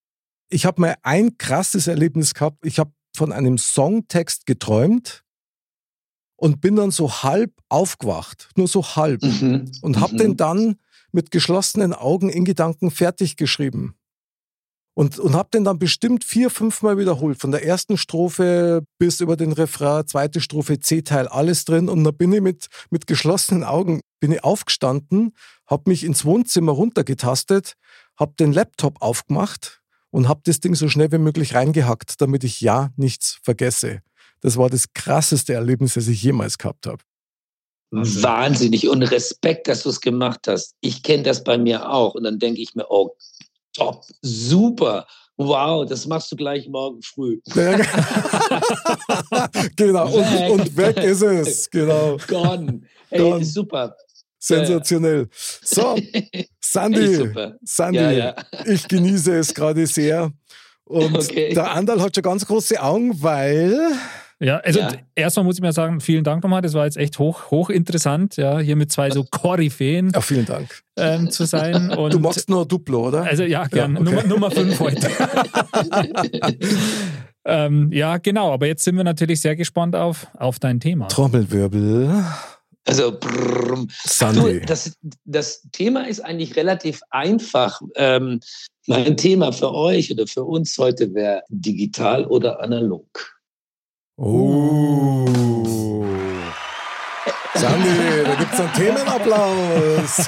[0.48, 2.64] Ich habe mal ein krasses Erlebnis gehabt.
[2.64, 5.22] Ich habe von einem Songtext geträumt
[6.36, 9.22] und bin dann so halb aufgewacht, nur so halb.
[9.22, 9.70] Mhm.
[9.82, 10.18] Und habe mhm.
[10.18, 10.76] den dann
[11.12, 13.96] mit geschlossenen Augen in Gedanken fertig geschrieben.
[14.98, 17.38] Und, und habe den dann bestimmt vier, fünf Mal wiederholt.
[17.38, 21.90] Von der ersten Strophe bis über den Refrain, zweite Strophe, C-Teil, alles drin.
[21.90, 25.34] Und dann bin ich mit, mit geschlossenen Augen bin ich aufgestanden,
[25.66, 27.74] habe mich ins Wohnzimmer runtergetastet,
[28.18, 32.62] habe den Laptop aufgemacht und habe das Ding so schnell wie möglich reingehackt, damit ich
[32.62, 34.00] ja nichts vergesse.
[34.40, 37.02] Das war das krasseste Erlebnis, das ich jemals gehabt habe.
[37.90, 40.74] Wahnsinnig und Respekt, dass du es gemacht hast.
[40.80, 43.14] Ich kenne das bei mir auch und dann denke ich mir, oh
[43.76, 45.06] top, super.
[45.38, 47.38] Wow, das machst du gleich morgen früh.
[49.76, 51.70] genau, und, und, weg ist es.
[51.70, 52.16] Genau.
[52.26, 52.80] Gone.
[53.10, 53.44] Hey, Gone.
[53.44, 53.94] super.
[54.38, 55.28] Sensationell.
[55.62, 55.98] So,
[56.60, 57.30] Sandy,
[57.64, 58.34] Sandy, ja, ja.
[58.64, 60.32] ich genieße es gerade sehr.
[60.84, 61.52] Und okay.
[61.52, 63.92] der Andal hat schon ganz große Augen, weil
[64.38, 64.92] ja, also ja.
[65.14, 66.60] erstmal muss ich mal sagen, vielen Dank nochmal.
[66.60, 70.44] Das war jetzt echt hoch, hoch interessant, ja, hier mit zwei so Koryphäen ja, vielen
[70.44, 70.82] Dank.
[70.98, 71.90] Ähm, zu sein.
[71.96, 73.22] Und du machst nur Duplo, oder?
[73.22, 73.94] Also ja, gern.
[73.94, 74.10] Ja, okay.
[74.10, 75.08] Nummer, Nummer fünf heute.
[77.46, 78.52] ähm, ja, genau.
[78.52, 81.08] Aber jetzt sind wir natürlich sehr gespannt auf, auf dein Thema.
[81.08, 82.24] Trommelwirbel.
[82.84, 83.86] Also, brrr,
[84.32, 87.80] du, das, das Thema ist eigentlich relativ einfach.
[87.96, 88.40] Ähm,
[88.86, 93.35] mein Thema für euch oder für uns heute wäre digital oder analog.
[94.18, 95.26] Oh.
[97.54, 100.26] Sandy, da gibt es einen Themenapplaus.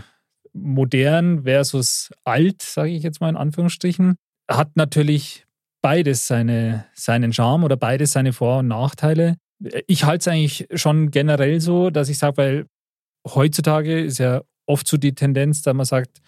[0.54, 4.16] modern versus alt, sage ich jetzt mal in Anführungsstrichen.
[4.50, 5.46] Hat natürlich
[5.82, 9.38] beides seine, seinen Charme oder beides seine Vor- und Nachteile.
[9.88, 12.66] Ich halte es eigentlich schon generell so, dass ich sage, weil
[13.28, 16.22] heutzutage ist ja oft so die Tendenz, dass man sagt,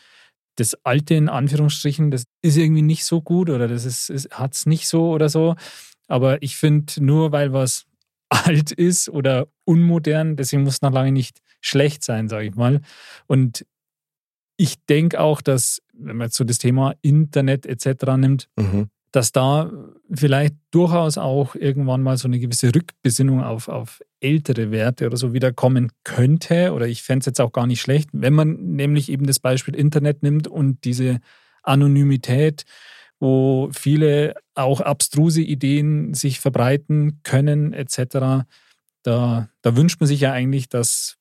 [0.57, 4.55] das Alte in Anführungsstrichen, das ist irgendwie nicht so gut oder das ist, ist hat
[4.55, 5.55] es nicht so oder so.
[6.07, 7.85] Aber ich finde, nur weil was
[8.29, 12.81] alt ist oder unmodern, deswegen muss es noch lange nicht schlecht sein, sage ich mal.
[13.27, 13.65] Und
[14.57, 18.17] ich denke auch, dass, wenn man jetzt so das Thema Internet etc.
[18.17, 18.89] nimmt, mhm.
[19.11, 19.71] dass da
[20.13, 25.33] vielleicht durchaus auch irgendwann mal so eine gewisse Rückbesinnung auf, auf ältere Werte oder so
[25.33, 26.73] wieder kommen könnte.
[26.73, 29.75] Oder ich fände es jetzt auch gar nicht schlecht, wenn man nämlich eben das Beispiel
[29.75, 31.19] Internet nimmt und diese
[31.63, 32.63] Anonymität,
[33.19, 38.45] wo viele auch abstruse Ideen sich verbreiten können, etc.
[39.03, 41.17] Da, da wünscht man sich ja eigentlich, dass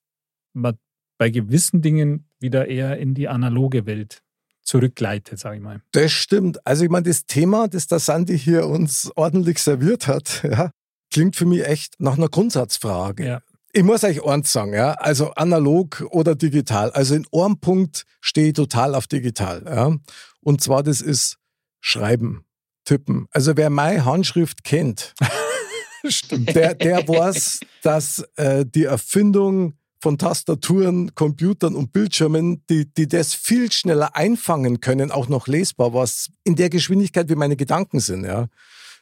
[0.53, 0.79] man
[1.18, 4.22] bei gewissen Dingen wieder eher in die analoge Welt
[4.66, 5.81] zurückgleitet, sage ich mal.
[5.92, 6.64] Das stimmt.
[6.66, 10.70] Also ich meine, das Thema, das der Sandy hier uns ordentlich serviert hat, ja,
[11.11, 13.26] klingt für mich echt nach einer Grundsatzfrage.
[13.26, 13.42] Ja.
[13.72, 16.90] Ich muss euch eins sagen, ja, also analog oder digital.
[16.92, 19.62] Also in einem Punkt stehe ich total auf digital.
[19.66, 19.96] Ja.
[20.40, 21.37] Und zwar, das ist
[21.81, 22.44] Schreiben,
[22.85, 23.26] Tippen.
[23.31, 25.14] Also wer meine Handschrift kennt,
[26.31, 29.74] der, der weiß, dass äh, die Erfindung
[30.07, 35.95] von Tastaturen, Computern und Bildschirmen, die, die das viel schneller einfangen können, auch noch lesbar,
[35.95, 38.23] was in der Geschwindigkeit wie meine Gedanken sind.
[38.23, 38.47] Ja.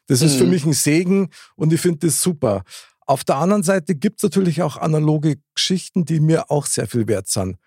[0.07, 0.38] Das ist mhm.
[0.38, 2.64] für mich ein Segen und ich finde das super.
[3.05, 7.07] Auf der anderen Seite gibt es natürlich auch analoge Geschichten, die mir auch sehr viel
[7.07, 7.59] wert sind.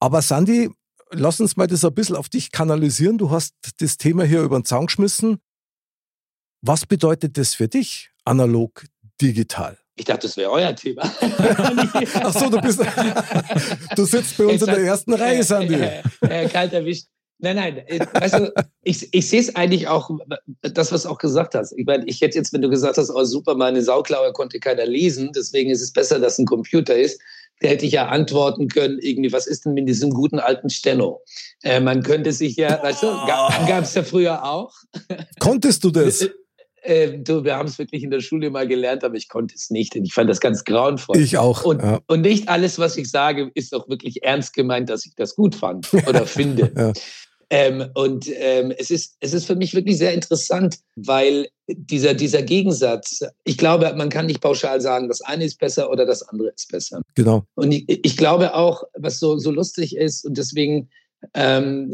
[0.00, 0.70] Aber Sandy,
[1.10, 3.18] lass uns mal das ein bisschen auf dich kanalisieren.
[3.18, 5.36] Du hast das Thema hier über den Zaun geschmissen.
[6.62, 8.86] Was bedeutet das für dich, analog,
[9.20, 9.76] digital?
[9.98, 11.02] Ich dachte, das wäre euer Thema.
[11.20, 12.80] Ach so, du bist,
[13.96, 15.74] du sitzt bei uns in der ersten Reihe, Sandy.
[15.74, 17.06] Äh, äh, kalt erwischt.
[17.38, 20.10] Nein, nein, äh, weißt du, ich, ich sehe es eigentlich auch,
[20.62, 21.72] das, was du auch gesagt hast.
[21.72, 24.86] Ich meine, ich hätte jetzt, wenn du gesagt hast, oh super, meine Sauklaue konnte keiner
[24.86, 27.20] lesen, deswegen ist es besser, dass ein Computer ist,
[27.60, 31.22] da hätte ich ja antworten können, irgendwie, was ist denn mit diesem guten alten Steno?
[31.62, 34.74] Äh, man könnte sich ja, weißt du, gab es ja früher auch.
[35.38, 36.28] Konntest du das?
[36.86, 39.54] Äh, äh, du, wir haben es wirklich in der Schule mal gelernt, aber ich konnte
[39.54, 39.96] es nicht.
[39.96, 41.18] Ich fand das ganz grauenvoll.
[41.18, 41.64] Ich auch.
[41.64, 42.00] Und, ja.
[42.06, 45.54] und nicht alles, was ich sage, ist auch wirklich ernst gemeint, dass ich das gut
[45.54, 46.72] fand oder finde.
[46.76, 46.92] ja.
[47.48, 52.42] Ähm, und ähm, es, ist, es ist für mich wirklich sehr interessant, weil dieser, dieser
[52.42, 56.48] Gegensatz, ich glaube, man kann nicht pauschal sagen, das eine ist besser oder das andere
[56.48, 57.02] ist besser.
[57.14, 57.44] Genau.
[57.54, 60.88] Und ich, ich glaube auch, was so, so lustig ist, und deswegen
[61.34, 61.92] ähm,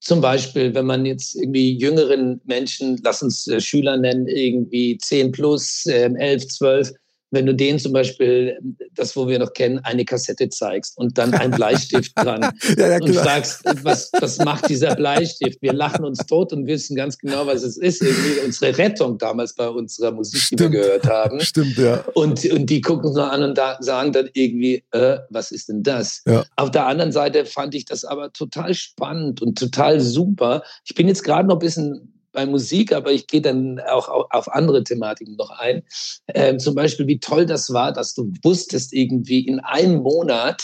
[0.00, 5.32] zum Beispiel, wenn man jetzt irgendwie jüngeren Menschen, lass uns äh, Schüler nennen, irgendwie 10
[5.32, 6.92] plus, äh, 11, 12,
[7.30, 8.58] wenn du denen zum Beispiel,
[8.94, 12.40] das, wo wir noch kennen, eine Kassette zeigst und dann ein Bleistift dran
[12.76, 15.60] ja, ja, und sagst, was, was macht dieser Bleistift?
[15.60, 18.02] Wir lachen uns tot und wissen ganz genau, was es ist.
[18.02, 20.60] Irgendwie unsere Rettung damals bei unserer Musik, Stimmt.
[20.60, 21.40] die wir gehört haben.
[21.40, 22.04] Stimmt, ja.
[22.14, 25.82] Und, und die gucken uns an und da, sagen dann irgendwie, äh, was ist denn
[25.82, 26.22] das?
[26.26, 26.44] Ja.
[26.56, 30.62] Auf der anderen Seite fand ich das aber total spannend und total super.
[30.84, 34.52] Ich bin jetzt gerade noch ein bisschen bei Musik, aber ich gehe dann auch auf
[34.52, 35.82] andere Thematiken noch ein.
[36.28, 40.62] Ähm, zum Beispiel, wie toll das war, dass du wusstest, irgendwie in einem Monat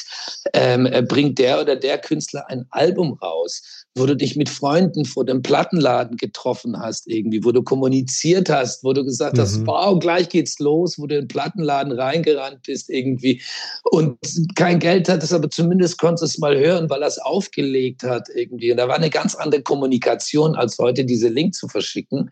[0.52, 5.24] ähm, bringt der oder der Künstler ein Album raus wo du dich mit Freunden vor
[5.24, 9.42] dem Plattenladen getroffen hast, irgendwie, wo du kommuniziert hast, wo du gesagt mhm.
[9.42, 13.40] hast, wow, gleich geht's los, wo du in den Plattenladen reingerannt bist, irgendwie,
[13.84, 14.18] und
[14.56, 18.28] kein Geld hattest, aber zumindest konntest du es mal hören, weil er es aufgelegt hat,
[18.34, 18.72] irgendwie.
[18.72, 22.30] Und da war eine ganz andere Kommunikation, als heute diese Link zu verschicken.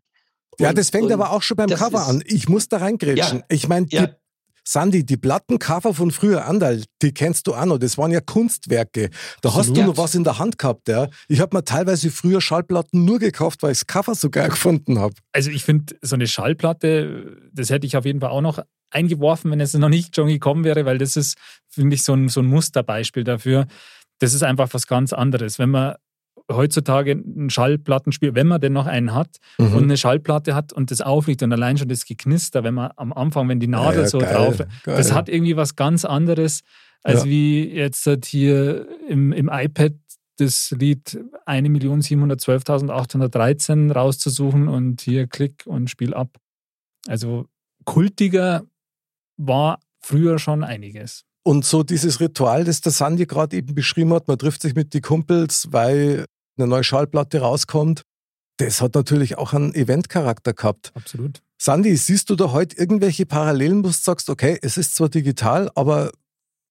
[0.58, 2.22] Ja, das fängt aber auch schon beim Cover an.
[2.26, 3.38] Ich muss da reingrätschen.
[3.38, 4.08] Ja, ich meine, ja.
[4.64, 9.10] Sandy, die Plattencover von früher, Andal, die kennst du auch noch, das waren ja Kunstwerke.
[9.40, 9.56] Da Absolut.
[9.56, 11.08] hast du noch was in der Hand gehabt, ja.
[11.28, 14.98] Ich habe mir teilweise früher Schallplatten nur gekauft, weil ich das Cover so geil gefunden
[14.98, 15.14] habe.
[15.32, 19.50] Also ich finde, so eine Schallplatte, das hätte ich auf jeden Fall auch noch eingeworfen,
[19.50, 21.36] wenn es noch nicht schon gekommen wäre, weil das ist,
[21.68, 23.66] finde ich, so ein, so ein Musterbeispiel dafür.
[24.18, 25.58] Das ist einfach was ganz anderes.
[25.58, 25.96] Wenn man
[26.50, 29.74] heutzutage ein Schallplattenspiel, wenn man denn noch einen hat mhm.
[29.74, 33.12] und eine Schallplatte hat und das aufliegt und allein schon das Geknister, wenn man am
[33.12, 34.68] Anfang, wenn die Nadel ja, ja, so geil, drauf, geil.
[34.84, 36.62] das hat irgendwie was ganz anderes,
[37.02, 37.30] als ja.
[37.30, 39.94] wie jetzt halt hier im, im iPad
[40.36, 46.38] das Lied 1.712.813 rauszusuchen und hier klick und spiel ab.
[47.06, 47.48] Also
[47.84, 48.62] kultiger
[49.36, 51.26] war früher schon einiges.
[51.44, 54.94] Und so dieses Ritual, das der Sandy gerade eben beschrieben hat, man trifft sich mit
[54.94, 58.02] den Kumpels, weil eine neue Schallplatte rauskommt,
[58.58, 60.92] das hat natürlich auch einen Eventcharakter gehabt.
[60.94, 61.42] Absolut.
[61.58, 65.70] Sandy, siehst du da heute irgendwelche Parallelen, wo du sagst, okay, es ist zwar digital,
[65.74, 66.10] aber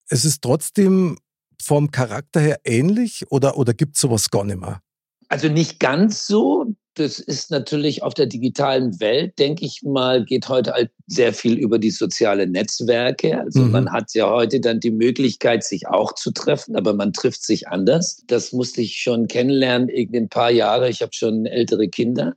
[0.10, 1.18] es ist trotzdem
[1.62, 4.82] vom Charakter her ähnlich oder, oder gibt es sowas gar nicht mehr?
[5.30, 10.50] Also nicht ganz so das ist natürlich auf der digitalen Welt, denke ich mal, geht
[10.50, 13.40] heute halt sehr viel über die sozialen Netzwerke.
[13.40, 13.72] Also mhm.
[13.72, 17.70] man hat ja heute dann die Möglichkeit, sich auch zu treffen, aber man trifft sich
[17.70, 18.24] anders.
[18.28, 20.90] Das musste ich schon kennenlernen, irgendwie ein paar Jahre.
[20.90, 22.36] Ich habe schon ältere Kinder.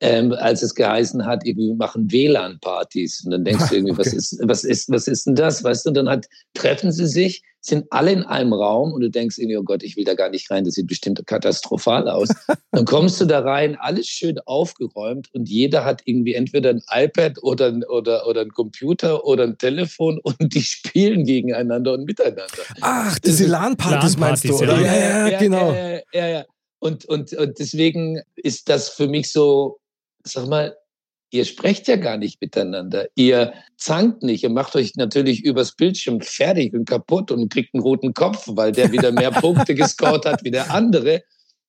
[0.00, 3.22] Ähm, als es geheißen hat, wir machen WLAN-Partys.
[3.24, 4.00] Und dann denkst du irgendwie, okay.
[4.00, 5.64] was, ist, was, ist, was ist denn das?
[5.64, 9.10] Weißt du, und dann hat, treffen sie sich, sind alle in einem Raum und du
[9.10, 12.28] denkst irgendwie, oh Gott, ich will da gar nicht rein, das sieht bestimmt katastrophal aus.
[12.70, 17.42] dann kommst du da rein, alles schön aufgeräumt und jeder hat irgendwie entweder ein iPad
[17.42, 22.46] oder, oder, oder ein Computer oder ein Telefon und die spielen gegeneinander und miteinander.
[22.80, 24.80] Ach, diese LAN-Partys meinst du, oder?
[24.80, 25.72] Ja, ja, ja, genau.
[25.72, 26.44] Ja, ja, ja.
[26.78, 29.78] Und, und, und deswegen ist das für mich so,
[30.26, 30.76] sag mal,
[31.30, 33.06] ihr sprecht ja gar nicht miteinander.
[33.14, 34.42] Ihr zankt nicht.
[34.42, 38.72] Ihr macht euch natürlich übers Bildschirm fertig und kaputt und kriegt einen roten Kopf, weil
[38.72, 41.22] der wieder mehr Punkte gescored hat wie der andere.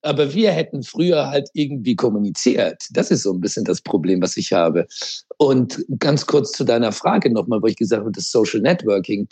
[0.03, 2.83] Aber wir hätten früher halt irgendwie kommuniziert.
[2.91, 4.87] Das ist so ein bisschen das Problem, was ich habe.
[5.37, 9.27] Und ganz kurz zu deiner Frage nochmal, wo ich gesagt habe, das Social Networking.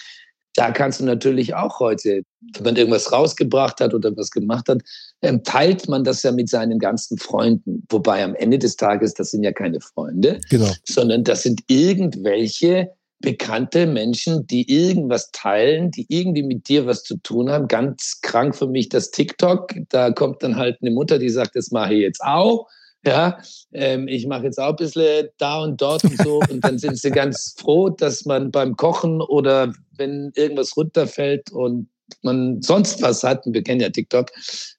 [0.55, 4.81] Da kannst du natürlich auch heute, wenn man irgendwas rausgebracht hat oder was gemacht hat,
[5.21, 7.83] ähm, teilt man das ja mit seinen ganzen Freunden.
[7.89, 10.71] Wobei am Ende des Tages, das sind ja keine Freunde, genau.
[10.85, 12.89] sondern das sind irgendwelche
[13.19, 17.67] bekannte Menschen, die irgendwas teilen, die irgendwie mit dir was zu tun haben.
[17.67, 19.73] Ganz krank für mich das TikTok.
[19.89, 22.67] Da kommt dann halt eine Mutter, die sagt, das mache ich jetzt auch.
[23.05, 23.37] Ja,
[23.71, 26.39] ähm, ich mache jetzt auch ein bisschen da und dort und so.
[26.49, 31.89] Und dann sind sie ganz froh, dass man beim Kochen oder wenn irgendwas runterfällt und
[32.21, 34.31] man sonst was hat, wir kennen ja TikTok,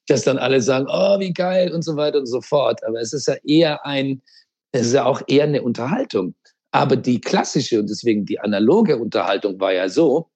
[0.07, 2.83] dass dann alle sagen, oh, wie geil und so weiter und so fort.
[2.85, 4.21] Aber es ist ja eher ein,
[4.71, 6.35] es ist ja auch eher eine Unterhaltung.
[6.71, 10.29] Aber die klassische und deswegen die analoge Unterhaltung war ja so,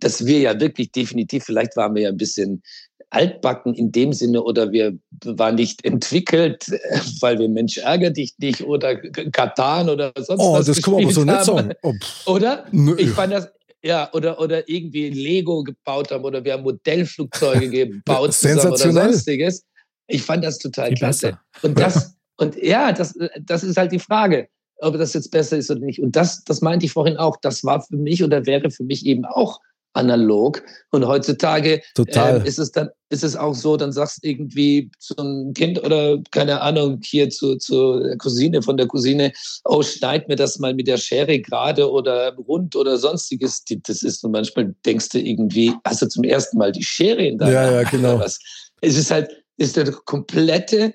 [0.00, 2.62] dass wir ja wirklich definitiv, vielleicht waren wir ja ein bisschen
[3.10, 6.66] altbacken in dem Sinne oder wir waren nicht entwickelt,
[7.20, 10.68] weil wir Mensch ärger dich nicht oder Katan oder sonst oh, was.
[10.68, 11.72] Oh, das kann man aber so nicht sagen.
[11.82, 11.92] Oh,
[12.26, 12.66] oder?
[12.72, 12.96] Nö.
[12.98, 13.48] Ich fand das,
[13.82, 19.64] ja, oder, oder irgendwie Lego gebaut haben oder wir haben Modellflugzeuge gebaut zusammen oder sonstiges.
[20.08, 21.26] Ich fand das total Viel klasse.
[21.26, 21.40] besser.
[21.62, 25.70] Und das, und ja, das, das ist halt die Frage, ob das jetzt besser ist
[25.70, 26.00] oder nicht.
[26.00, 29.06] Und das, das meinte ich vorhin auch, das war für mich oder wäre für mich
[29.06, 29.60] eben auch
[29.96, 30.62] analog.
[30.90, 32.40] Und heutzutage Total.
[32.40, 35.82] äh, ist es dann, ist es auch so, dann sagst du irgendwie zu einem Kind
[35.82, 39.32] oder keine Ahnung, hier zu, zu der Cousine von der Cousine,
[39.64, 43.64] oh, schneid mir das mal mit der Schere gerade oder rund oder sonstiges.
[43.86, 47.38] Das ist und manchmal denkst du irgendwie, hast du zum ersten Mal die Schere in
[47.38, 48.14] deiner Ja, ja, genau.
[48.14, 48.38] oder was?
[48.80, 50.92] Es ist halt, ist der komplette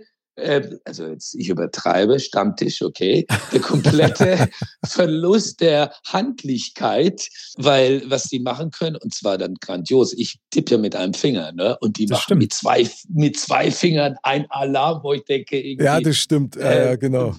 [0.86, 4.50] also jetzt ich übertreibe, Stammtisch, okay, der komplette
[4.86, 10.14] Verlust der Handlichkeit, weil was die machen können, und zwar dann grandios.
[10.14, 11.78] Ich tippe ja mit einem Finger, ne?
[11.82, 12.42] Und die Das machen stimmt.
[12.42, 15.86] mit zwei, mit zwei Fingern ein Alarm, wo ich denke, irgendwie.
[15.86, 16.56] Ja, das stimmt.
[16.56, 17.36] Ja, ja, äh, genau.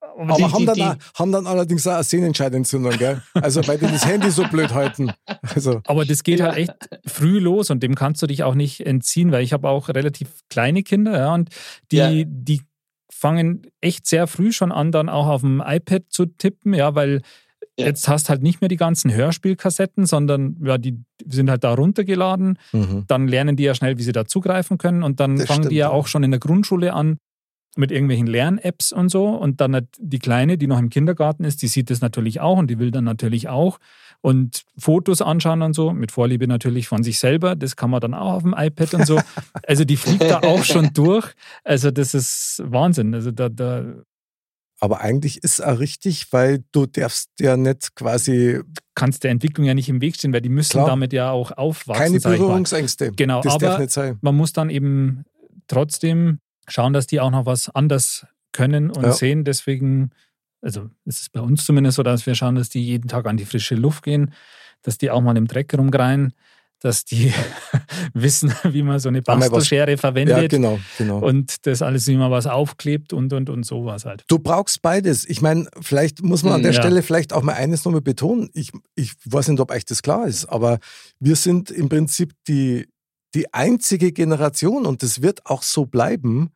[0.00, 3.22] Aber Aber die- haben, die- dann, die- auch- haben dann allerdings auch eine Sehnenscheidentzündung, gell?
[3.34, 5.12] Also, weil die das Handy so blöd halten.
[5.54, 6.46] Also, Aber das geht Ja.
[6.46, 6.72] halt echt
[7.06, 10.28] früh los und dem kannst du dich auch nicht entziehen, weil ich habe auch relativ
[10.48, 11.50] kleine Kinder, ja, und
[11.92, 12.10] die, Ja.
[12.26, 12.62] die
[13.12, 17.20] fangen echt sehr früh schon an, dann auch auf dem iPad zu tippen, ja, weil
[17.78, 17.86] Ja.
[17.86, 22.58] jetzt hast halt nicht mehr die ganzen Hörspielkassetten, sondern ja, die sind halt da runtergeladen.
[22.72, 23.04] mhm.
[23.06, 25.72] Dann lernen die ja schnell, wie sie da zugreifen können und dann Das fangen stimmt,
[25.72, 25.90] die ja.
[25.90, 27.18] auch schon in der Grundschule an
[27.76, 29.28] mit irgendwelchen Lern-Apps und so.
[29.28, 32.68] Und dann die Kleine, die noch im Kindergarten ist, die sieht das natürlich auch und
[32.68, 33.78] die will dann natürlich auch.
[34.22, 38.12] Und Fotos anschauen und so, mit Vorliebe natürlich von sich selber, das kann man dann
[38.12, 39.20] auch auf dem iPad und so.
[39.66, 41.32] Also die fliegt da auch schon durch.
[41.64, 43.14] Also das ist Wahnsinn.
[43.14, 43.84] Also da, da
[44.80, 48.60] Aber eigentlich ist auch richtig, weil du darfst ja nicht quasi
[48.94, 50.86] kannst der Entwicklung ja nicht im Weg stehen, weil die müssen Klar.
[50.88, 52.20] damit ja auch aufwachsen.
[52.20, 52.36] keine.
[52.36, 53.12] Berührungsängste.
[53.12, 54.18] Genau, das darf aber nicht sein.
[54.20, 55.24] man muss dann eben
[55.68, 59.12] trotzdem schauen, dass die auch noch was anders können und Ja.
[59.12, 59.44] sehen.
[59.44, 60.10] Deswegen,
[60.60, 63.36] also es ist bei uns zumindest so, dass wir schauen, dass die jeden Tag an
[63.36, 64.32] die frische Luft gehen,
[64.82, 66.32] dass die auch mal im Dreck rumgreien,
[66.82, 67.32] dass die
[68.14, 71.18] wissen, wie man so eine Bastelschere Ja, verwendet genau, genau.
[71.18, 74.24] und das alles, wie man was aufklebt und und und sowas halt.
[74.28, 75.28] Du brauchst beides.
[75.28, 76.80] Ich meine, vielleicht muss man an der Ja.
[76.80, 78.48] Stelle vielleicht auch mal eines nochmal betonen.
[78.54, 80.78] Ich, ich weiß nicht, ob euch das klar ist, aber
[81.18, 82.88] wir sind im Prinzip die,
[83.34, 86.50] die einzige Generation und das wird auch so bleiben.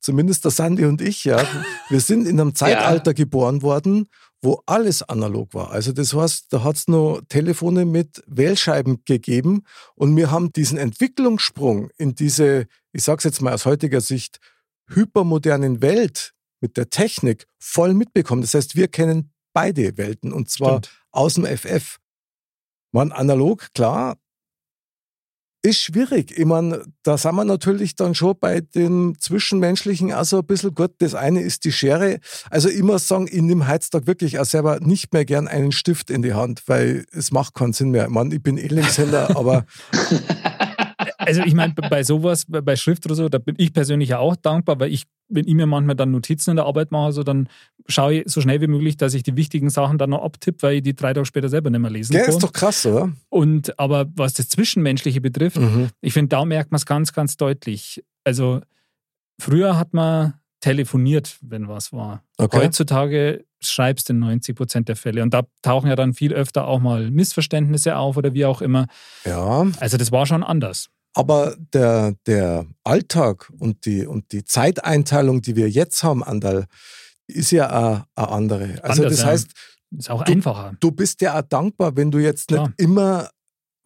[0.00, 1.46] Zumindest der Sandy und ich, ja.
[1.88, 4.08] Wir sind in einem Zeitalter geboren worden,
[4.42, 5.70] wo alles analog war.
[5.70, 10.78] Also das heißt, da hat es noch Telefone mit Wählscheiben gegeben und wir haben diesen
[10.78, 14.40] Entwicklungssprung in diese, ich sage es jetzt mal aus heutiger Sicht,
[14.88, 18.40] hypermodernen Welt mit der Technik voll mitbekommen.
[18.40, 20.90] Das heißt, wir kennen beide Welten und zwar Stimmt.
[21.10, 21.98] aus dem FF.
[22.92, 24.16] Man, analog, klar,
[25.62, 26.36] ist schwierig.
[26.38, 30.92] Ich meine, da sind wir natürlich dann schon bei dem Zwischenmenschlichen also ein bisschen gut.
[30.98, 32.18] Das eine ist die Schere.
[32.50, 36.22] Also muss sagen, ich nehme heutzutage wirklich auch selber nicht mehr gern einen Stift in
[36.22, 38.04] die Hand, weil es macht keinen Sinn mehr.
[38.04, 39.66] Ich meine, ich bin Linkshänder, aber
[41.30, 44.36] Also ich meine, bei sowas, bei Schrift oder so, da bin ich persönlich ja auch
[44.36, 47.48] dankbar, weil ich, wenn ich mir manchmal dann Notizen in der Arbeit mache, so, dann
[47.88, 50.74] schaue ich so schnell wie möglich, dass ich die wichtigen Sachen dann noch abtippe, weil
[50.76, 52.28] ich die drei Tage später selber nicht mehr lesen kann.
[52.28, 53.10] ist doch krass, oder?
[53.28, 55.88] Und aber was das Zwischenmenschliche betrifft, Mhm.
[56.00, 58.02] ich finde, da merkt man es ganz, ganz deutlich.
[58.24, 58.60] Also
[59.40, 62.22] früher hat man telefoniert, wenn was war.
[62.36, 62.58] Okay.
[62.58, 65.22] Heutzutage schreibst du in 90 Prozent der Fälle.
[65.22, 68.86] Und da tauchen ja dann viel öfter auch mal Missverständnisse auf oder wie auch immer.
[69.24, 70.88] Ja, Also das war schon anders.
[71.14, 76.66] Aber der, der Alltag und die, und die Zeiteinteilung, die wir jetzt haben, Andal,
[77.26, 78.64] ist ja eine, eine andere.
[78.82, 79.50] Also Anders, das heißt,
[79.98, 80.76] Ist auch Du- einfacher.
[80.80, 82.72] du bist ja auch dankbar, wenn du jetzt nicht Klar.
[82.76, 83.30] immer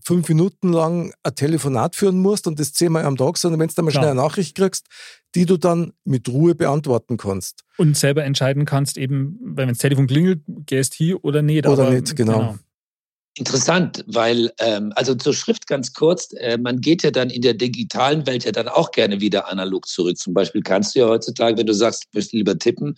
[0.07, 3.75] fünf Minuten lang ein Telefonat führen musst und das zehnmal am Tag, sondern wenn du
[3.75, 4.03] dann mal Klar.
[4.03, 4.87] schnell eine Nachricht kriegst,
[5.35, 7.65] die du dann mit Ruhe beantworten kannst.
[7.79, 11.67] Und selber entscheiden kannst, eben, wenn das Telefon klingelt, gehst hier oder nicht.
[11.67, 12.57] Oder aber, nicht, genau.
[13.37, 17.55] Interessant, weil, ähm, also zur Schrift ganz kurz, äh, man geht ja dann in der
[17.55, 20.17] digitalen Welt ja dann auch gerne wieder analog zurück.
[20.19, 22.95] Zum Beispiel kannst du ja heutzutage, wenn du sagst, du möchtest lieber tippen,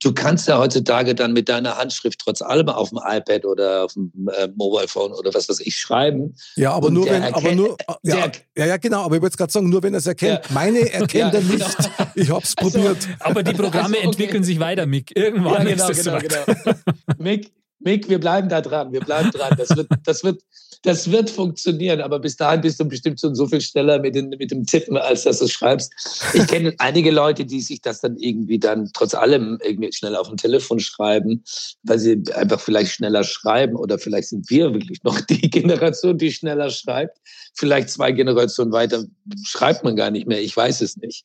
[0.00, 3.94] du kannst ja heutzutage dann mit deiner Handschrift trotz allem auf dem iPad oder auf
[3.94, 6.36] dem äh, Mobile Phone oder was weiß ich schreiben.
[6.54, 9.36] Ja, aber Und nur wenn, aber nur, ja, der- ja, ja, genau, aber ich wollte
[9.36, 10.44] gerade sagen, nur wenn er es erkennt.
[10.44, 10.50] Ja.
[10.54, 11.58] Meine erkennt Ja, er nicht.
[11.76, 12.10] genau.
[12.14, 13.08] Ich hab's Also, probiert.
[13.18, 14.06] Aber die Programme Also, okay.
[14.06, 15.16] entwickeln sich weiter, Mick.
[15.16, 16.76] Irgendwann Ja, genau, ist es genau, genau.
[17.18, 17.50] Mick,
[17.84, 19.54] Mick, wir bleiben da dran, wir bleiben dran.
[19.56, 20.42] Das wird, das wird,
[20.82, 24.30] das wird funktionieren, aber bis dahin bist du bestimmt schon so viel schneller mit, den,
[24.30, 25.92] mit dem Tippen, als dass du schreibst.
[26.34, 30.28] Ich kenne einige Leute, die sich das dann irgendwie dann trotz allem irgendwie schneller auf
[30.28, 31.44] dem Telefon schreiben,
[31.82, 36.32] weil sie einfach vielleicht schneller schreiben oder vielleicht sind wir wirklich noch die Generation, die
[36.32, 37.18] schneller schreibt.
[37.54, 39.04] Vielleicht zwei Generationen weiter
[39.44, 41.24] schreibt man gar nicht mehr, ich weiß es nicht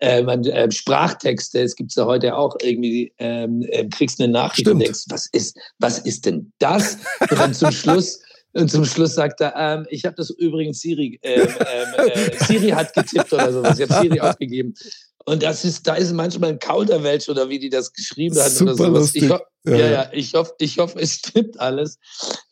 [0.00, 4.60] äh, man, äh, Sprachtexte, es gibt ja heute auch irgendwie, ähm, äh, kriegst eine Nachricht
[4.60, 4.74] Stimmt.
[4.74, 6.98] und denkst, was ist, was ist denn das?
[7.30, 8.20] Und dann zum Schluss,
[8.54, 12.70] und zum Schluss sagt er, ähm, ich habe das übrigens Siri, ähm, ähm, äh, Siri
[12.70, 13.78] hat getippt oder sowas.
[13.78, 14.74] Ich habe Siri aufgegeben.
[15.26, 18.72] Und das ist, da ist manchmal ein Kauderwelsch oder wie die das geschrieben hat Super
[18.72, 19.14] oder sowas.
[19.14, 19.30] Ich,
[19.64, 21.98] ja, ja, ich hoffe, ich hoffe, es stimmt alles.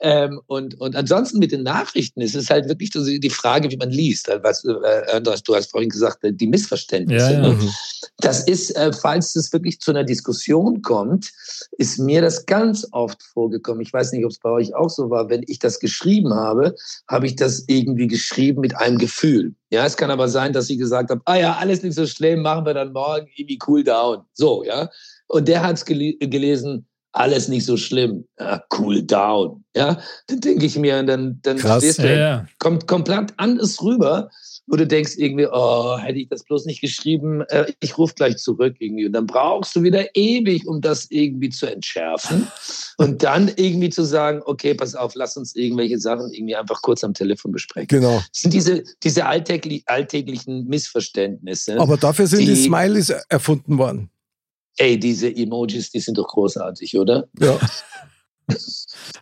[0.00, 3.90] Ähm, und, und ansonsten mit den Nachrichten ist es halt wirklich die Frage, wie man
[3.90, 4.28] liest.
[4.28, 7.24] Also was, äh, du hast vorhin gesagt, äh, die Missverständnisse.
[7.24, 7.40] Ja, ja.
[7.40, 7.54] Ne?
[7.54, 7.70] Mhm.
[8.18, 11.30] Das ist, äh, falls es wirklich zu einer Diskussion kommt,
[11.72, 13.82] ist mir das ganz oft vorgekommen.
[13.82, 15.28] Ich weiß nicht, ob es bei euch auch so war.
[15.28, 16.74] Wenn ich das geschrieben habe,
[17.08, 19.54] habe ich das irgendwie geschrieben mit einem Gefühl.
[19.70, 22.42] Ja, es kann aber sein, dass ich gesagt habe, ah ja, alles nicht so schlimm,
[22.42, 24.22] machen wir dann morgen irgendwie cool down.
[24.32, 24.90] So, ja.
[25.28, 26.86] Und der hat es gel gelesen,
[27.16, 28.26] alles nicht so schlimm.
[28.38, 29.64] Ja, cool down.
[29.74, 31.82] Ja, dann denke ich mir, dann, dann Krass.
[31.82, 34.30] stehst du, ja, kommt komplett anders rüber,
[34.66, 38.36] wo du denkst irgendwie, oh, hätte ich das bloß nicht geschrieben, äh, ich rufe gleich
[38.38, 39.06] zurück irgendwie.
[39.06, 42.46] Und dann brauchst du wieder ewig, um das irgendwie zu entschärfen.
[42.98, 47.04] Und dann irgendwie zu sagen, okay, pass auf, lass uns irgendwelche Sachen irgendwie einfach kurz
[47.04, 47.88] am Telefon besprechen.
[47.88, 48.16] Genau.
[48.16, 51.78] Das sind diese, diese alltäglich, alltäglichen Missverständnisse.
[51.78, 54.10] Aber dafür sind die, die Smileys erfunden worden.
[54.78, 57.28] Ey, diese Emojis, die sind doch großartig, oder?
[57.38, 57.58] Ja.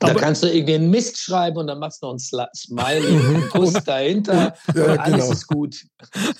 [0.00, 3.12] Da Aber kannst du irgendwie einen Mist schreiben und dann machst du noch einen Smiley,
[3.12, 3.36] mhm.
[3.36, 5.32] einen Kuss dahinter ja, und alles genau.
[5.32, 5.76] ist gut.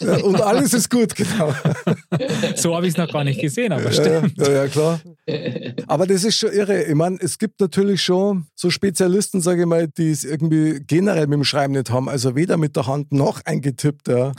[0.00, 1.54] Ja, und alles ist gut, genau.
[2.56, 4.36] So habe ich es noch gar nicht gesehen, aber stimmt.
[4.36, 5.00] Ja, ja, klar.
[5.86, 6.84] Aber das ist schon irre.
[6.84, 11.26] Ich meine, es gibt natürlich schon so Spezialisten, sage ich mal, die es irgendwie generell
[11.26, 12.08] mit dem Schreiben nicht haben.
[12.08, 14.32] Also weder mit der Hand noch eingetippt, ja.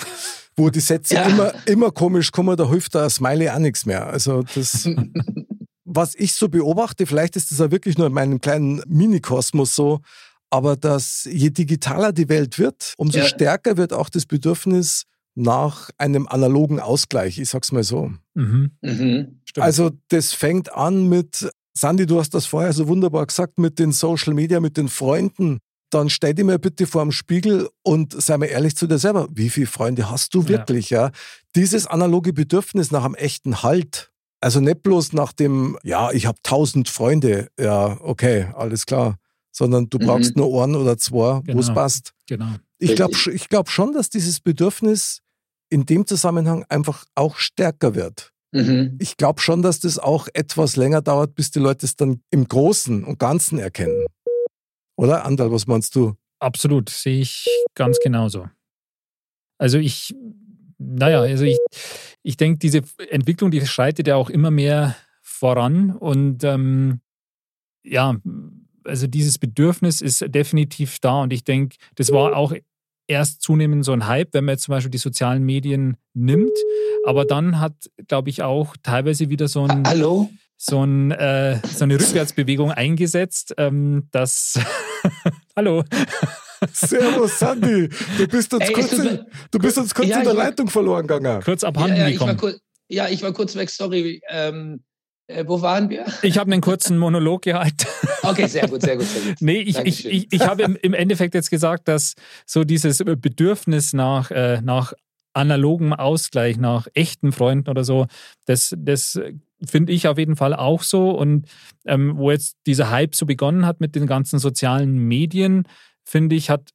[0.58, 4.08] Wo die Sätze immer, immer komisch kommen, da hilft da Smiley auch nichts mehr.
[4.08, 4.88] Also das
[5.96, 10.02] was ich so beobachte, vielleicht ist das ja wirklich nur in meinem kleinen Minikosmos so,
[10.50, 13.26] aber dass je digitaler die Welt wird, umso ja.
[13.26, 15.04] stärker wird auch das Bedürfnis
[15.36, 18.12] nach einem analogen Ausgleich, ich sag's mal so.
[18.34, 18.72] Mhm.
[18.82, 19.42] Mhm.
[19.58, 23.92] Also das fängt an mit, Sandy, du hast das vorher so wunderbar gesagt, mit den
[23.92, 25.60] Social Media, mit den Freunden.
[25.92, 29.28] Dann stell dir mal bitte vor dem Spiegel und sei mal ehrlich zu dir selber,
[29.32, 30.90] wie viele Freunde hast du wirklich?
[30.90, 31.08] Ja.
[31.08, 31.12] ja?
[31.56, 34.12] Dieses analoge Bedürfnis nach einem echten Halt,
[34.42, 39.18] also nicht bloß nach dem, ja, ich habe tausend Freunde, ja, okay, alles klar,
[39.52, 40.42] sondern du brauchst mhm.
[40.42, 41.58] nur Ohren oder zwei, genau.
[41.58, 42.14] wo es passt.
[42.28, 42.56] Genau.
[42.78, 45.22] Ich glaube ich glaub schon, dass dieses Bedürfnis
[45.70, 48.34] in dem Zusammenhang einfach auch stärker wird.
[48.52, 48.98] Mhm.
[49.00, 52.48] Ich glaube schon, dass das auch etwas länger dauert, bis die Leute es dann im
[52.48, 54.06] Großen und Ganzen erkennen.
[54.98, 56.16] Oder, Andal, was meinst du?
[56.40, 58.50] Absolut, sehe ich ganz genauso.
[59.58, 60.14] Also ich
[60.78, 61.58] naja, also ich,
[62.24, 67.02] ich denke, diese Entwicklung, die schreitet ja auch immer mehr voran und ähm,
[67.84, 68.16] ja,
[68.84, 72.54] also dieses Bedürfnis ist definitiv da und ich denke, das war auch
[73.08, 76.58] erst zunehmend so ein Hype, wenn man jetzt zum Beispiel die sozialen Medien nimmt,
[77.06, 77.74] aber dann hat,
[78.08, 80.30] glaube ich, auch teilweise wieder so ein Hallo?
[80.58, 84.60] So, ein, äh, so eine Rückwärtsbewegung eingesetzt, ähm, dass
[85.56, 85.84] Hallo.
[86.72, 87.90] Servus, Sandy.
[88.18, 91.08] Du bist uns Ey, kurz, in, du bist uns kurz ja, in der Leitung verloren
[91.08, 91.42] gegangen.
[91.44, 92.36] Kurz abhanden ja, ja, gekommen.
[92.36, 94.22] Ich kurz, ja, ich war kurz weg, sorry.
[94.30, 94.84] Ähm,
[95.28, 96.06] äh, wo waren wir?
[96.22, 97.88] Ich habe einen kurzen Monolog gehalten.
[98.22, 99.06] Okay, sehr gut, sehr gut.
[99.06, 99.42] Sehr gut.
[99.42, 102.14] nee, ich, ich, ich, ich habe im, im, Endeffekt jetzt gesagt, dass
[102.46, 104.94] so dieses Bedürfnis nach, äh, nach
[105.34, 108.08] analogem Ausgleich, nach echten Freunden oder so,
[108.46, 109.20] das, das
[109.70, 111.12] finde ich auf jeden Fall auch so.
[111.12, 111.48] Und
[111.86, 115.68] ähm, wo jetzt dieser Hype so begonnen hat mit den ganzen sozialen Medien,
[116.04, 116.72] finde ich, hat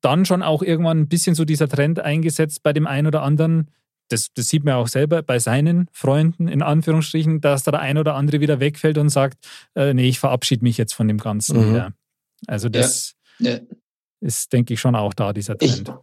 [0.00, 3.70] dann schon auch irgendwann ein bisschen so dieser Trend eingesetzt bei dem einen oder anderen.
[4.08, 7.98] Das, das sieht man auch selber bei seinen Freunden, in Anführungsstrichen, dass da der ein
[7.98, 9.38] oder andere wieder wegfällt und sagt,
[9.74, 11.70] äh, nee, ich verabschiede mich jetzt von dem Ganzen mhm.
[11.70, 11.92] wieder.
[12.46, 13.60] Also das ja, ja.
[14.20, 15.88] ist, denke ich, schon auch da, dieser Trend.
[15.88, 15.94] Ich,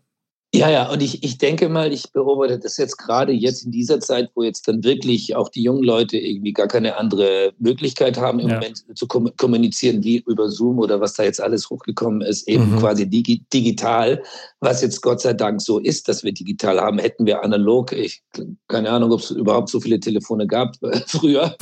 [0.56, 4.00] ja, ja, und ich, ich denke mal, ich beobachte das jetzt gerade jetzt in dieser
[4.00, 8.40] Zeit, wo jetzt dann wirklich auch die jungen Leute irgendwie gar keine andere Möglichkeit haben,
[8.40, 8.56] im ja.
[8.56, 12.78] Moment zu kommunizieren wie über Zoom oder was da jetzt alles hochgekommen ist, eben mhm.
[12.78, 14.22] quasi digi digital,
[14.60, 17.00] was jetzt Gott sei Dank so ist, dass wir digital haben.
[17.00, 18.22] Hätten wir analog, ich
[18.68, 21.56] keine Ahnung, ob es überhaupt so viele Telefone gab äh, früher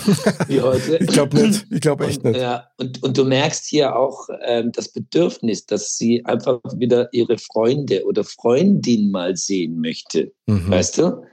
[0.48, 0.98] wie heute.
[0.98, 2.38] ich glaube nicht, ich glaube echt nicht.
[2.38, 7.38] Ja, und, und du merkst hier auch ähm, das Bedürfnis, dass sie einfach wieder ihre
[7.38, 10.32] Freunde oder Freunde Freundin mal sehen möchte.
[10.48, 10.70] Mhm.
[10.70, 11.24] Weißt du?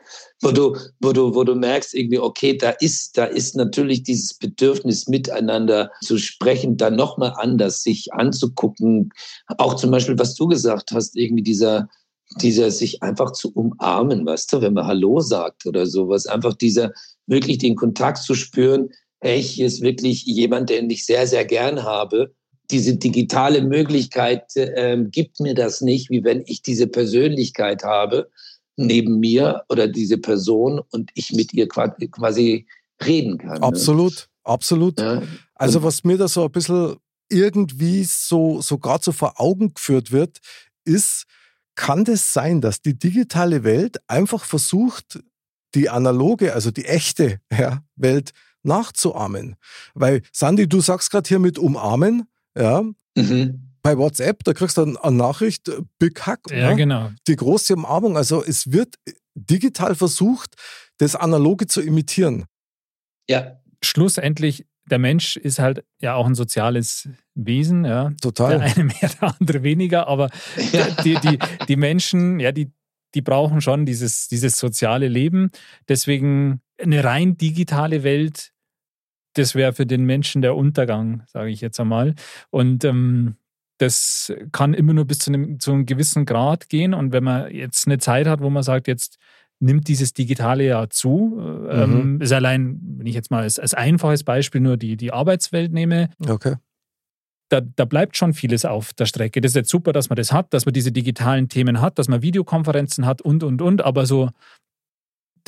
[0.41, 4.35] Wo du, wo du, wo du merkst irgendwie, okay, da ist, da ist natürlich dieses
[4.35, 9.11] Bedürfnis miteinander zu sprechen, dann nochmal anders sich anzugucken.
[9.59, 11.89] Auch zum Beispiel, was du gesagt hast, irgendwie dieser,
[12.41, 16.93] dieser sich einfach zu umarmen, weißt du, wenn man Hallo sagt oder sowas, einfach dieser,
[17.27, 18.91] wirklich den Kontakt zu spüren,
[19.21, 22.33] hey, hier ist wirklich jemand, den ich sehr, sehr gern habe.
[22.71, 28.31] Diese digitale Möglichkeit äh, gibt mir das nicht, wie wenn ich diese Persönlichkeit habe
[28.77, 32.67] neben mir oder diese Person und ich mit ihr quasi
[33.05, 33.63] reden kann.
[33.63, 34.27] Absolut, ne?
[34.45, 35.01] absolut.
[35.01, 35.23] Ja.
[35.55, 36.97] Also was mir da so ein bisschen
[37.29, 40.39] irgendwie so, so gerade so vor Augen geführt wird,
[40.85, 41.25] ist,
[41.75, 45.21] kann das sein, dass die digitale Welt einfach versucht,
[45.75, 49.57] die analoge, also die echte ja, Welt nachzuahmen?
[49.95, 52.29] Weil, Sandy, du sagst gerade hier mit umarmen,
[52.59, 52.83] ja.
[53.17, 56.41] Mhm bei WhatsApp, da kriegst du dann eine Nachricht, äh, Big Hack.
[56.51, 56.77] Ja, ne?
[56.77, 57.11] genau.
[57.27, 58.17] Die große Umarmung.
[58.17, 58.97] Also es wird
[59.35, 60.57] digital versucht,
[60.99, 62.45] das Analoge zu imitieren.
[63.31, 63.61] Ja.
[63.83, 67.85] Schlussendlich, der Mensch ist halt ja auch ein soziales Wesen.
[67.85, 68.11] Ja.
[68.21, 68.59] Total.
[68.59, 70.29] Der eine mehr, der andere weniger, aber
[70.73, 70.91] ja.
[71.05, 72.73] die, die, die Menschen, ja, die,
[73.15, 75.51] die brauchen schon dieses, dieses soziale Leben.
[75.89, 78.53] Deswegen eine rein digitale Welt,
[79.39, 82.15] das wäre für den Menschen der Untergang, sage ich jetzt einmal.
[82.51, 83.37] Und ähm,
[83.79, 86.95] das kann immer nur bis zu einem, zu einem gewissen Grad gehen.
[86.95, 89.19] Und wenn man jetzt eine Zeit hat, wo man sagt, jetzt
[89.61, 92.21] nimmt dieses Digitale ja zu, äh, ähm, mhm.
[92.21, 96.11] ist allein, wenn ich jetzt mal als, als einfaches Beispiel nur die, die Arbeitswelt nehme,
[96.29, 96.57] okay.
[97.51, 99.41] Da, da, bleibt schon vieles auf der Strecke.
[99.41, 102.07] Das ist jetzt super, dass man das hat, dass man diese digitalen Themen hat, dass
[102.07, 103.83] man Videokonferenzen hat und, und, und.
[103.83, 104.29] Aber so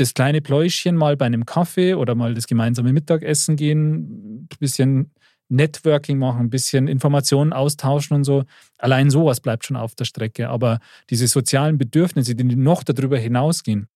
[0.01, 5.13] das kleine Pläuschen mal bei einem Kaffee oder mal das gemeinsame Mittagessen gehen, ein bisschen
[5.51, 8.45] Networking machen, ein bisschen Informationen austauschen und so.
[8.79, 10.49] Allein sowas bleibt schon auf der Strecke.
[10.49, 10.79] Aber
[11.11, 13.89] diese sozialen Bedürfnisse, die noch darüber hinausgehen,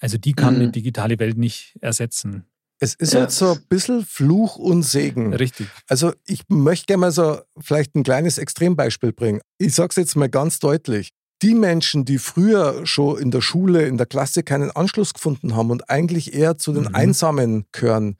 [0.00, 0.60] also die kann mhm.
[0.60, 2.46] die digitale Welt nicht ersetzen.
[2.82, 3.20] Es ist ja.
[3.20, 5.34] jetzt so ein bisschen Fluch und Segen.
[5.34, 5.68] Richtig.
[5.86, 9.42] Also ich möchte gerne mal so vielleicht ein kleines Extrembeispiel bringen.
[9.58, 11.10] Ich sage es jetzt mal ganz deutlich.
[11.42, 15.70] Die Menschen, die früher schon in der Schule, in der Klasse keinen Anschluss gefunden haben
[15.70, 16.94] und eigentlich eher zu den mhm.
[16.94, 18.16] Einsamen gehören,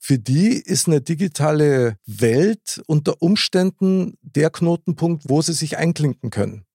[0.00, 6.66] für die ist eine digitale Welt unter Umständen der Knotenpunkt, wo sie sich einklinken können.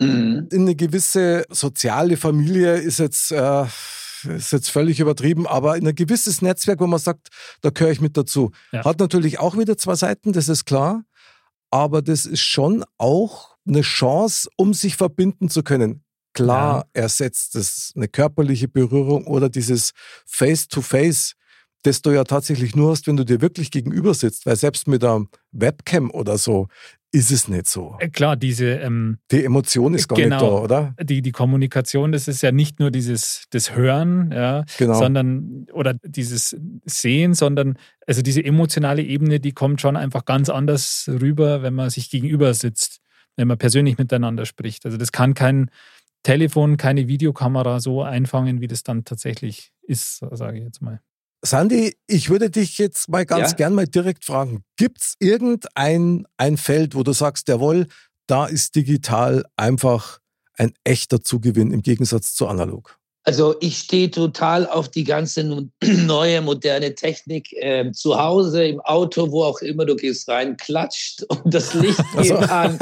[0.00, 0.48] Mhm.
[0.50, 3.64] In eine gewisse soziale Familie ist jetzt, äh,
[4.24, 7.28] ist jetzt völlig übertrieben, aber in ein gewisses Netzwerk, wo man sagt,
[7.60, 8.50] da gehöre ich mit dazu.
[8.72, 8.84] Ja.
[8.84, 11.04] Hat natürlich auch wieder zwei Seiten, das ist klar.
[11.70, 16.02] Aber das ist schon auch eine Chance, um sich verbinden zu können.
[16.32, 17.02] Klar ja.
[17.02, 19.92] ersetzt es eine körperliche Berührung oder dieses
[20.26, 21.32] Face-to-Face.
[21.32, 21.40] -face
[21.82, 25.02] das du ja tatsächlich nur hast, wenn du dir wirklich gegenüber sitzt, weil selbst mit
[25.02, 26.68] einer Webcam oder so
[27.12, 27.96] ist es nicht so.
[27.98, 30.94] Äh, klar, diese ähm, die Emotion ist gar genau, nicht da, oder?
[31.02, 34.94] Die, die Kommunikation, das ist ja nicht nur dieses das Hören, ja, genau.
[34.94, 41.08] sondern oder dieses Sehen, sondern also diese emotionale Ebene, die kommt schon einfach ganz anders
[41.08, 43.00] rüber, wenn man sich gegenüber sitzt,
[43.40, 44.84] wenn man persönlich miteinander spricht.
[44.84, 45.70] Also das kann kein
[46.22, 51.00] Telefon, keine Videokamera so einfangen, wie das dann tatsächlich ist, sage ich jetzt mal.
[51.42, 53.56] Sandy, ich würde dich jetzt mal ganz ja?
[53.56, 54.62] gern mal direkt fragen.
[54.76, 57.86] Gibt es irgendein ein Feld, wo du sagst, jawohl,
[58.26, 60.18] da ist digital einfach
[60.58, 62.99] ein echter Zugewinn im Gegensatz zu analog?
[63.24, 65.44] Also ich stehe total auf die ganze
[65.82, 71.22] neue, moderne Technik äh, zu Hause, im Auto, wo auch immer du gehst rein, klatscht
[71.28, 72.36] und das Licht geht also.
[72.36, 72.78] an.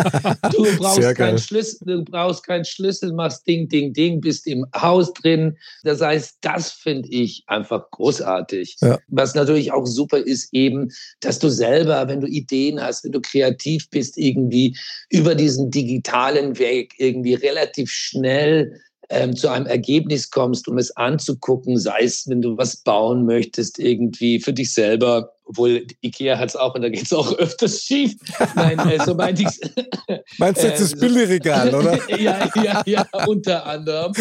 [0.53, 5.13] Du brauchst keinen Schlüssel, du brauchst keinen Schlüssel, machst Ding, Ding, Ding, bist im Haus
[5.13, 5.57] drin.
[5.83, 8.77] Das heißt, das finde ich einfach großartig.
[8.81, 8.99] Ja.
[9.09, 10.89] Was natürlich auch super ist, eben,
[11.21, 14.77] dass du selber, wenn du Ideen hast, wenn du kreativ bist, irgendwie
[15.11, 18.81] über diesen digitalen Weg irgendwie relativ schnell
[19.11, 23.79] ähm, zu einem Ergebnis kommst, um es anzugucken, sei es, wenn du was bauen möchtest,
[23.79, 27.83] irgendwie für dich selber, obwohl Ikea hat es auch und da geht es auch öfters
[27.83, 28.15] schief.
[28.55, 31.99] Nein, äh, so meinte ich Meinst du jetzt das äh, Billigregal, oder?
[32.19, 34.13] ja, ja, ja, unter anderem.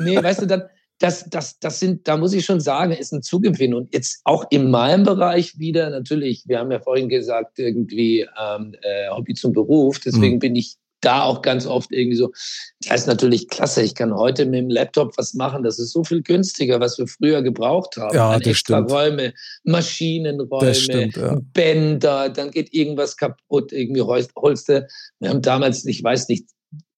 [0.00, 0.62] Nee, weißt du, dann,
[1.00, 3.74] das, das, das sind, da muss ich schon sagen, ist ein Zugewinn.
[3.74, 8.74] Und jetzt auch in meinem Bereich wieder, natürlich, wir haben ja vorhin gesagt, irgendwie ähm,
[8.82, 10.40] äh, Hobby zum Beruf, deswegen mhm.
[10.40, 12.32] bin ich da auch ganz oft irgendwie so,
[12.86, 16.04] das ist natürlich klasse, ich kann heute mit dem Laptop was machen, das ist so
[16.04, 18.14] viel günstiger, was wir früher gebraucht haben.
[18.14, 18.90] Ja, An das extra stimmt.
[18.90, 19.34] Räume,
[19.64, 21.38] Maschinenräume, stimmt, ja.
[21.52, 24.86] Bänder, dann geht irgendwas kaputt, irgendwie Holste.
[25.20, 26.46] Wir haben damals, ich weiß nicht,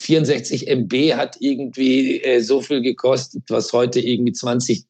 [0.03, 4.85] 64 MB hat irgendwie äh, so viel gekostet, was heute irgendwie 20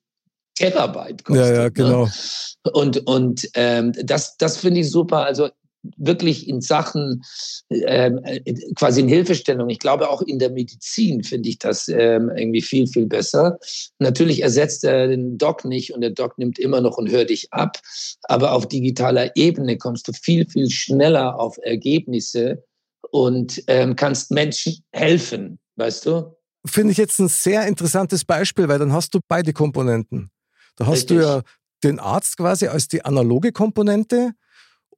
[0.54, 1.46] Terabyte kostet.
[1.46, 1.72] Ja, ja, ne?
[1.72, 2.04] genau.
[2.04, 2.72] Ne?
[2.72, 5.24] Und, und ähm, das, das finde ich super.
[5.24, 5.48] Also
[5.96, 7.22] wirklich in Sachen
[7.70, 8.40] ähm, äh,
[8.74, 9.68] quasi in Hilfestellung.
[9.70, 13.58] Ich glaube auch in der Medizin finde ich das ähm, irgendwie viel, viel besser.
[13.98, 17.52] Natürlich ersetzt er den Doc nicht und der Doc nimmt immer noch und hört dich
[17.52, 17.78] ab.
[18.24, 22.62] Aber auf digitaler Ebene kommst du viel, viel schneller auf Ergebnisse
[23.10, 26.36] und ähm, kannst Menschen helfen, weißt du?
[26.66, 30.30] Finde ich jetzt ein sehr interessantes Beispiel, weil dann hast du beide Komponenten.
[30.76, 31.18] Da hast Richtig.
[31.18, 31.42] du ja
[31.82, 34.32] den Arzt quasi als die analoge Komponente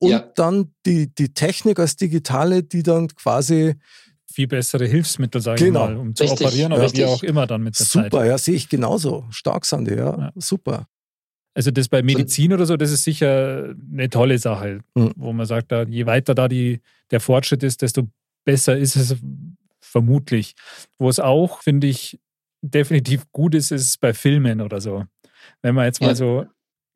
[0.02, 0.18] und ja.
[0.34, 3.76] dann die, die Technik als digitale, die dann quasi
[4.26, 5.84] viel bessere Hilfsmittel, sage genau.
[5.84, 6.46] ich mal, um zu Richtig.
[6.46, 8.12] operieren oder wie auch immer dann mit der super, Zeit.
[8.12, 9.26] Super, ja, sehe ich genauso.
[9.30, 10.32] Stark, Sandy, ja, ja.
[10.34, 10.88] super.
[11.54, 15.12] Also das bei Medizin oder so, das ist sicher eine tolle Sache, mhm.
[15.14, 16.80] wo man sagt, da, je weiter da die,
[17.12, 18.08] der Fortschritt ist, desto
[18.44, 19.14] besser ist es
[19.80, 20.54] vermutlich.
[20.98, 22.18] Wo es auch, finde ich,
[22.60, 25.04] definitiv gut ist, ist bei Filmen oder so.
[25.60, 26.46] Wenn man jetzt mal so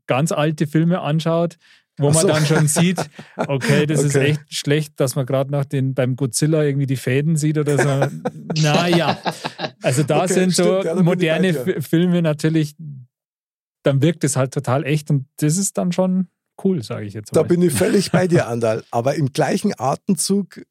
[0.09, 1.57] ganz alte Filme anschaut,
[1.99, 2.28] wo man so.
[2.28, 2.99] dann schon sieht,
[3.36, 4.09] okay, das okay.
[4.09, 7.78] ist echt schlecht, dass man gerade nach den beim Godzilla irgendwie die Fäden sieht oder
[7.78, 8.16] so.
[8.62, 9.18] naja,
[9.82, 12.74] also da okay, sind so ja, moderne Filme natürlich,
[13.82, 16.28] dann wirkt es halt total echt und das ist dann schon
[16.64, 17.42] cool, sage ich jetzt mal.
[17.42, 18.84] Da bin ich völlig bei dir, Andal.
[18.90, 20.62] Aber im gleichen Atemzug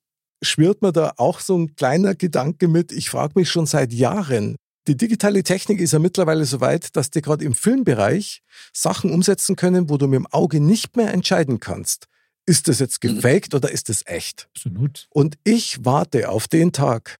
[0.43, 2.91] schwirrt mir da auch so ein kleiner Gedanke mit.
[2.91, 4.57] Ich frage mich schon seit Jahren,
[4.87, 8.41] die digitale Technik ist ja mittlerweile so weit, dass die gerade im Filmbereich
[8.73, 12.05] Sachen umsetzen können, wo du mit dem Auge nicht mehr entscheiden kannst.
[12.45, 13.15] Ist das jetzt mhm.
[13.15, 14.47] gefaked oder ist das echt?
[14.55, 15.07] Absolut.
[15.09, 17.17] Und ich warte auf den Tag,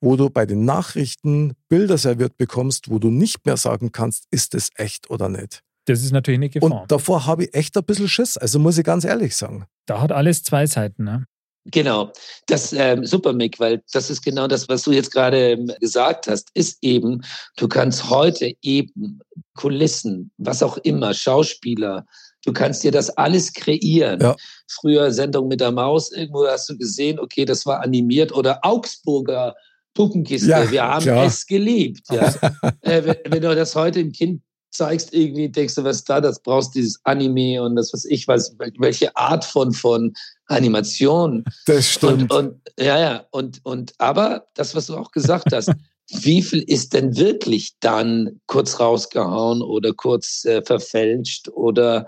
[0.00, 4.54] wo du bei den Nachrichten Bilder serviert bekommst, wo du nicht mehr sagen kannst, ist
[4.54, 5.62] das echt oder nicht.
[5.86, 6.82] Das ist natürlich eine Gefahr.
[6.82, 9.66] Und davor habe ich echt ein bisschen Schiss, also muss ich ganz ehrlich sagen.
[9.86, 11.26] Da hat alles zwei Seiten, ne?
[11.66, 12.12] Genau,
[12.46, 16.26] das ähm, super, Mick, weil das ist genau das, was du jetzt gerade ähm, gesagt
[16.26, 17.22] hast, ist eben,
[17.56, 19.20] du kannst heute eben
[19.54, 22.04] Kulissen, was auch immer, Schauspieler,
[22.44, 24.20] du kannst dir das alles kreieren.
[24.20, 24.36] Ja.
[24.68, 29.54] Früher Sendung mit der Maus, irgendwo hast du gesehen, okay, das war animiert oder Augsburger
[29.94, 31.24] Puppenkiste, ja, wir haben klar.
[31.24, 32.06] es geliebt.
[32.10, 32.34] Ja.
[32.82, 34.42] äh, wenn, wenn du das heute im Kind
[34.74, 38.56] zeigst, irgendwie denkst du, was da, das brauchst dieses Anime und das, was ich weiß,
[38.78, 40.12] welche Art von, von
[40.46, 41.44] Animation.
[41.66, 42.32] Das stimmt.
[42.32, 45.70] Und, und, ja, ja, und, und, aber das, was du auch gesagt hast,
[46.10, 52.06] wie viel ist denn wirklich dann kurz rausgehauen oder kurz äh, verfälscht oder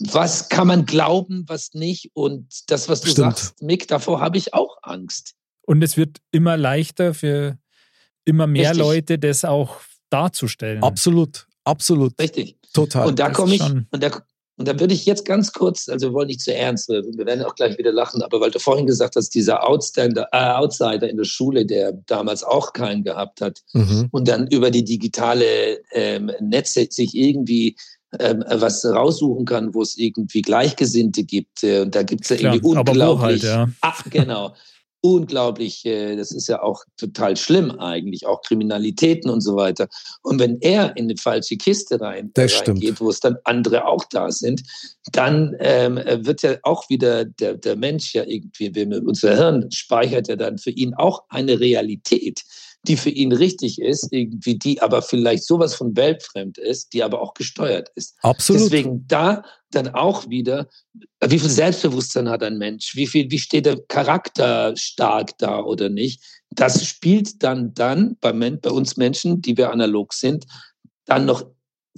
[0.00, 2.10] was kann man glauben, was nicht?
[2.14, 3.36] Und das, was du Stimmt.
[3.36, 5.34] sagst, Mick, davor habe ich auch Angst.
[5.62, 7.58] Und es wird immer leichter für
[8.24, 8.86] immer mehr Richtig.
[8.86, 9.80] Leute, das auch
[10.10, 10.82] darzustellen.
[10.82, 11.47] Absolut.
[11.68, 12.18] Absolut.
[12.18, 12.56] Richtig.
[12.72, 13.06] Total.
[13.06, 14.10] Und da komme ich, und da,
[14.56, 17.44] und da würde ich jetzt ganz kurz, also wir wollen nicht zu ernst, wir werden
[17.44, 21.16] auch gleich wieder lachen, aber weil du vorhin gesagt hast, dieser Outstander, äh, Outsider in
[21.16, 24.08] der Schule, der damals auch keinen gehabt hat mhm.
[24.10, 27.76] und dann über die digitale ähm, Netze sich irgendwie
[28.18, 31.62] ähm, was raussuchen kann, wo es irgendwie Gleichgesinnte gibt.
[31.62, 33.02] Äh, und da gibt es ja irgendwie unglaublich.
[33.02, 33.68] Aber wo halt, ja.
[33.82, 34.54] Ach, genau
[35.00, 39.88] unglaublich, äh, das ist ja auch total schlimm eigentlich, auch Kriminalitäten und so weiter.
[40.22, 44.30] Und wenn er in eine falsche Kiste rein, reingeht, wo es dann andere auch da
[44.30, 44.62] sind,
[45.12, 50.36] dann ähm, wird ja auch wieder der, der Mensch ja irgendwie, unser Hirn speichert ja
[50.36, 52.42] dann für ihn auch eine Realität
[52.86, 57.20] die für ihn richtig ist, irgendwie die aber vielleicht sowas von weltfremd ist, die aber
[57.20, 58.16] auch gesteuert ist.
[58.22, 58.62] Absolut.
[58.62, 60.68] Deswegen da dann auch wieder,
[61.20, 62.94] wie viel Selbstbewusstsein hat ein Mensch?
[62.94, 66.22] Wie viel, wie steht der Charakter stark da oder nicht?
[66.50, 70.46] Das spielt dann dann bei, bei uns Menschen, die wir analog sind,
[71.04, 71.44] dann noch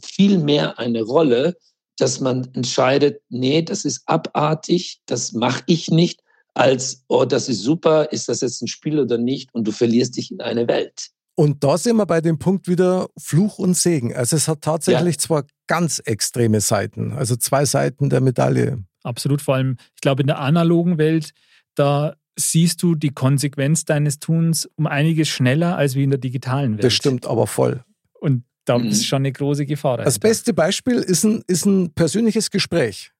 [0.02, 1.56] viel mehr eine Rolle,
[1.98, 6.22] dass man entscheidet, nee, das ist abartig, das mache ich nicht
[6.54, 9.48] als, oh, das ist super, ist das jetzt ein Spiel oder nicht?
[9.52, 11.10] Und du verlierst dich in eine Welt.
[11.36, 14.14] Und da sind wir bei dem Punkt wieder Fluch und Segen.
[14.14, 15.20] Also es hat tatsächlich ja.
[15.20, 18.84] zwar ganz extreme Seiten, also zwei Seiten der Medaille.
[19.02, 21.30] Absolut, vor allem, ich glaube, in der analogen Welt,
[21.74, 26.74] da siehst du die Konsequenz deines Tuns um einiges schneller als wie in der digitalen
[26.74, 26.84] Welt.
[26.84, 27.84] Das stimmt aber voll.
[28.20, 28.88] Und da mhm.
[28.88, 29.96] ist schon eine große Gefahr.
[29.96, 30.04] Dahinter.
[30.04, 33.12] Das beste Beispiel ist ein, ist ein persönliches Gespräch.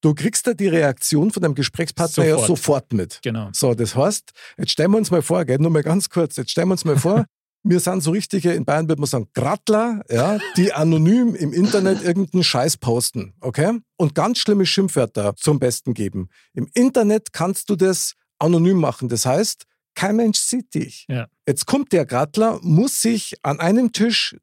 [0.00, 2.40] Du kriegst da die Reaktion von deinem Gesprächspartner sofort.
[2.40, 3.20] ja sofort mit.
[3.22, 3.50] Genau.
[3.52, 6.50] So, das heißt, jetzt stellen wir uns mal vor, gell, nur mal ganz kurz, jetzt
[6.50, 7.26] stellen wir uns mal vor,
[7.62, 12.02] wir sind so richtige, in Bayern würde man sagen, Grattler, ja, die anonym im Internet
[12.02, 13.78] irgendeinen Scheiß posten, okay?
[13.96, 16.28] Und ganz schlimme Schimpfwörter zum Besten geben.
[16.54, 19.10] Im Internet kannst du das anonym machen.
[19.10, 21.04] Das heißt, kein Mensch sieht dich.
[21.08, 21.28] Ja.
[21.46, 24.36] Jetzt kommt der Grattler, muss sich an einem Tisch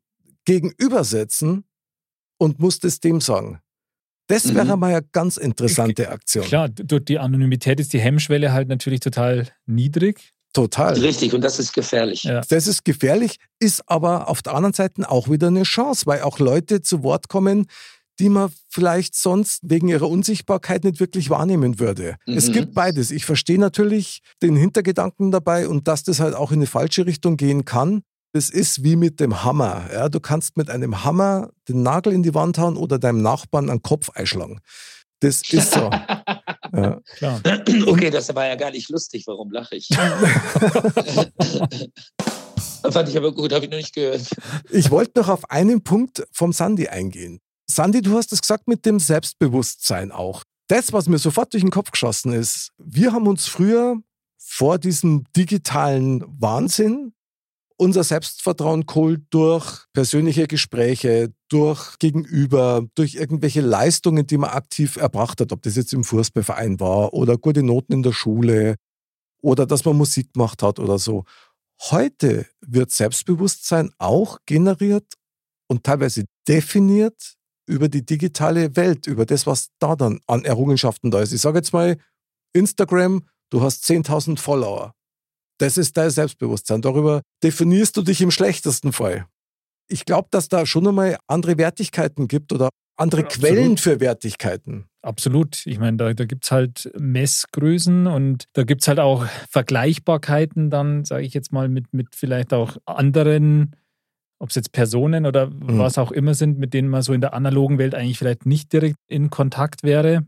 [0.45, 1.63] gegenübersetzen
[2.37, 3.59] und muss das dem sagen.
[4.27, 4.79] Das wäre mhm.
[4.79, 6.45] mal eine ganz interessante Aktion.
[6.45, 10.33] Klar, durch die Anonymität ist die Hemmschwelle halt natürlich total niedrig.
[10.53, 10.93] Total.
[10.93, 12.23] Richtig, und das ist gefährlich.
[12.23, 12.41] Ja.
[12.49, 16.39] Das ist gefährlich, ist aber auf der anderen Seite auch wieder eine Chance, weil auch
[16.39, 17.67] Leute zu Wort kommen,
[18.19, 22.15] die man vielleicht sonst wegen ihrer Unsichtbarkeit nicht wirklich wahrnehmen würde.
[22.25, 22.37] Mhm.
[22.37, 23.11] Es gibt beides.
[23.11, 27.37] Ich verstehe natürlich den Hintergedanken dabei und dass das halt auch in eine falsche Richtung
[27.37, 28.01] gehen kann.
[28.33, 29.89] Das ist wie mit dem Hammer.
[29.91, 33.69] Ja, du kannst mit einem Hammer den Nagel in die Wand hauen oder deinem Nachbarn
[33.69, 34.59] einen Kopf einschlagen.
[35.19, 35.89] Das ist so.
[36.73, 37.01] ja.
[37.15, 37.41] Klar.
[37.87, 39.23] Okay, das war ja gar nicht lustig.
[39.27, 39.87] Warum lache ich?
[42.91, 44.21] Fand ich aber gut, habe ich noch nicht gehört.
[44.69, 47.39] Ich wollte noch auf einen Punkt vom Sandy eingehen.
[47.69, 50.43] Sandy, du hast es gesagt mit dem Selbstbewusstsein auch.
[50.67, 53.97] Das, was mir sofort durch den Kopf geschossen ist, wir haben uns früher
[54.37, 57.13] vor diesem digitalen Wahnsinn
[57.77, 65.39] unser Selbstvertrauen geholt durch persönliche Gespräche, durch Gegenüber, durch irgendwelche Leistungen, die man aktiv erbracht
[65.41, 68.75] hat, ob das jetzt im Fußballverein war oder gute Noten in der Schule
[69.41, 71.23] oder dass man Musik gemacht hat oder so.
[71.91, 75.13] Heute wird Selbstbewusstsein auch generiert
[75.67, 77.35] und teilweise definiert
[77.67, 81.33] über die digitale Welt, über das, was da dann an Errungenschaften da ist.
[81.33, 81.97] Ich sage jetzt mal,
[82.53, 84.93] Instagram, du hast 10.000 Follower.
[85.57, 86.81] Das ist dein Selbstbewusstsein.
[86.81, 89.25] Darüber definierst du dich im schlechtesten Fall.
[89.89, 94.85] Ich glaube, dass da schon einmal andere Wertigkeiten gibt oder andere ja, Quellen für Wertigkeiten.
[95.01, 95.65] Absolut.
[95.65, 100.69] Ich meine, da, da gibt es halt Messgrößen und da gibt es halt auch Vergleichbarkeiten
[100.69, 103.75] dann, sage ich jetzt mal, mit, mit vielleicht auch anderen,
[104.39, 105.79] ob es jetzt Personen oder mhm.
[105.79, 108.73] was auch immer sind, mit denen man so in der analogen Welt eigentlich vielleicht nicht
[108.73, 110.25] direkt in Kontakt wäre.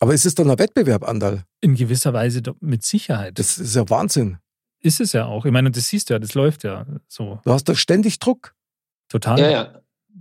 [0.00, 1.42] Aber ist es dann ein Wettbewerb, Andal?
[1.60, 3.38] In gewisser Weise mit Sicherheit.
[3.38, 4.38] Das ist ja Wahnsinn.
[4.80, 5.44] Ist es ja auch.
[5.44, 7.40] Ich meine, das siehst du ja, das läuft ja so.
[7.44, 8.54] Du hast doch ständig Druck.
[9.08, 9.38] Total.
[9.40, 9.80] Ja, ja.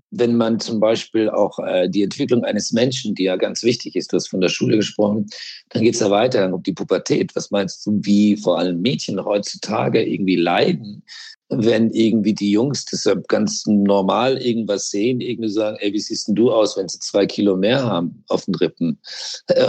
[0.10, 4.12] Wenn man zum Beispiel auch äh, die Entwicklung eines Menschen, die ja ganz wichtig ist,
[4.12, 5.28] du hast von der Schule gesprochen,
[5.70, 7.36] dann geht es ja weiter um die Pubertät.
[7.36, 11.03] Was meinst du, wie vor allem Mädchen heutzutage irgendwie leiden,
[11.50, 16.36] wenn irgendwie die Jungs deshalb ganz normal irgendwas sehen, irgendwie sagen, ey, wie siehst denn
[16.36, 19.00] du aus, wenn sie zwei Kilo mehr haben auf den Rippen?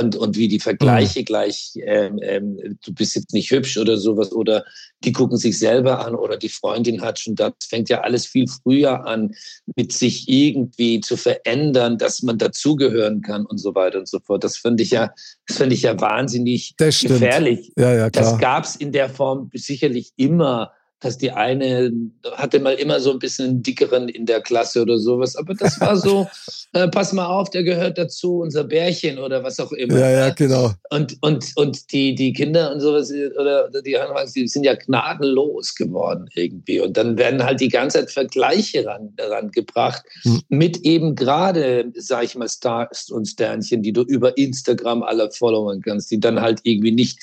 [0.01, 1.25] Und, und wie die Vergleiche mhm.
[1.25, 4.65] gleich, ähm, ähm, du bist jetzt nicht hübsch oder sowas, oder
[5.05, 8.49] die gucken sich selber an oder die Freundin hat schon, das fängt ja alles viel
[8.49, 9.33] früher an,
[9.77, 14.43] mit sich irgendwie zu verändern, dass man dazugehören kann und so weiter und so fort.
[14.43, 15.13] Das finde ich ja,
[15.47, 17.73] das finde ich ja wahnsinnig gefährlich.
[17.77, 18.33] Ja, ja, klar.
[18.33, 21.93] Das gab es in der Form sicherlich immer dass die eine
[22.33, 25.81] hatte mal immer so ein bisschen einen dickeren in der Klasse oder sowas, aber das
[25.81, 26.27] war so,
[26.73, 29.99] äh, pass mal auf, der gehört dazu, unser Bärchen oder was auch immer.
[29.99, 30.73] Ja, ja, genau.
[30.91, 33.97] Und, und, und die, die Kinder und sowas, oder die,
[34.35, 36.81] die sind ja gnadenlos geworden irgendwie.
[36.81, 40.43] Und dann werden halt die ganze Zeit Vergleiche ran, rangebracht hm.
[40.49, 45.81] mit eben gerade, sag ich mal, Stars und Sternchen, die du über Instagram alle followen
[45.81, 47.19] kannst, die dann halt irgendwie nicht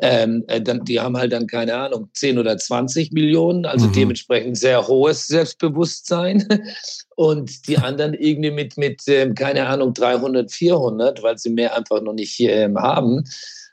[0.00, 3.92] ähm, äh, dann, die haben halt dann keine Ahnung, 10 oder 20 Millionen, also mhm.
[3.92, 6.46] dementsprechend sehr hohes Selbstbewusstsein.
[7.16, 12.00] Und die anderen irgendwie mit, mit ähm, keine Ahnung, 300, 400, weil sie mehr einfach
[12.00, 13.24] noch nicht ähm, haben,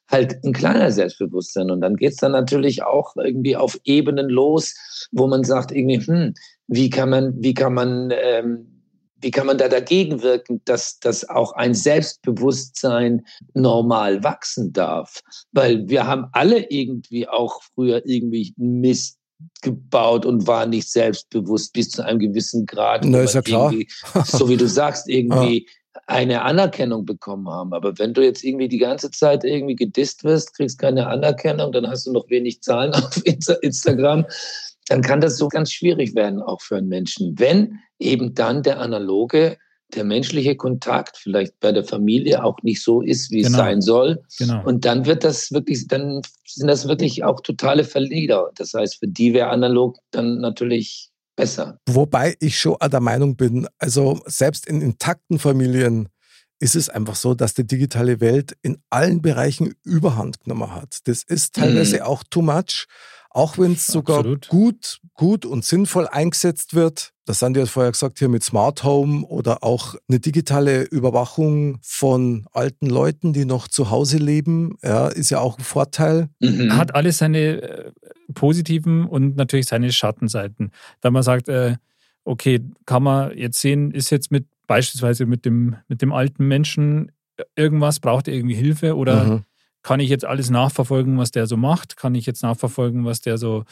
[0.10, 1.72] halt ein kleiner Selbstbewusstsein.
[1.72, 4.76] Und dann geht es dann natürlich auch irgendwie auf Ebenen los,
[5.12, 6.34] wo man sagt, irgendwie, hm,
[6.68, 8.77] wie kann man, wie kann man ähm,
[9.22, 15.22] wie kann man da dagegen wirken, dass, dass auch ein Selbstbewusstsein normal wachsen darf?
[15.52, 19.18] Weil wir haben alle irgendwie auch früher irgendwie Mist
[19.62, 23.06] gebaut und waren nicht selbstbewusst bis zu einem gewissen Grad.
[23.06, 23.74] Na, ist ja klar.
[24.26, 26.02] so wie du sagst, irgendwie ja.
[26.08, 27.74] eine Anerkennung bekommen haben.
[27.74, 31.88] Aber wenn du jetzt irgendwie die ganze Zeit irgendwie gedisst wirst, kriegst keine Anerkennung, dann
[31.88, 33.22] hast du noch wenig Zahlen auf
[33.62, 34.26] Instagram
[34.88, 38.80] dann kann das so ganz schwierig werden, auch für einen Menschen, wenn eben dann der
[38.80, 39.58] analoge,
[39.94, 43.50] der menschliche Kontakt vielleicht bei der Familie auch nicht so ist, wie genau.
[43.50, 44.22] es sein soll.
[44.38, 44.64] Genau.
[44.66, 48.52] Und dann wird das wirklich, dann sind das wirklich auch totale Verlierer.
[48.56, 51.80] Das heißt, für die wäre analog dann natürlich besser.
[51.88, 56.10] Wobei ich schon der Meinung bin, also selbst in intakten Familien
[56.60, 61.00] ist es einfach so, dass die digitale Welt in allen Bereichen Überhand genommen hat.
[61.06, 62.02] Das ist teilweise mhm.
[62.02, 62.88] auch too much.
[63.38, 67.14] Auch wenn es sogar gut, gut und sinnvoll eingesetzt wird.
[67.26, 71.78] Das haben die ja vorher gesagt, hier mit Smart Home oder auch eine digitale Überwachung
[71.84, 76.30] von alten Leuten, die noch zu Hause leben, ja, ist ja auch ein Vorteil.
[76.40, 76.76] Mhm.
[76.76, 77.92] Hat alles seine äh,
[78.34, 80.72] positiven und natürlich seine Schattenseiten.
[81.02, 81.76] Da man sagt, äh,
[82.24, 87.12] okay, kann man jetzt sehen, ist jetzt mit beispielsweise mit dem, mit dem alten Menschen
[87.56, 89.44] irgendwas, braucht er irgendwie Hilfe oder mhm
[89.88, 91.96] kann ich jetzt alles nachverfolgen, was der so macht?
[91.96, 93.64] Kann ich jetzt nachverfolgen, was der so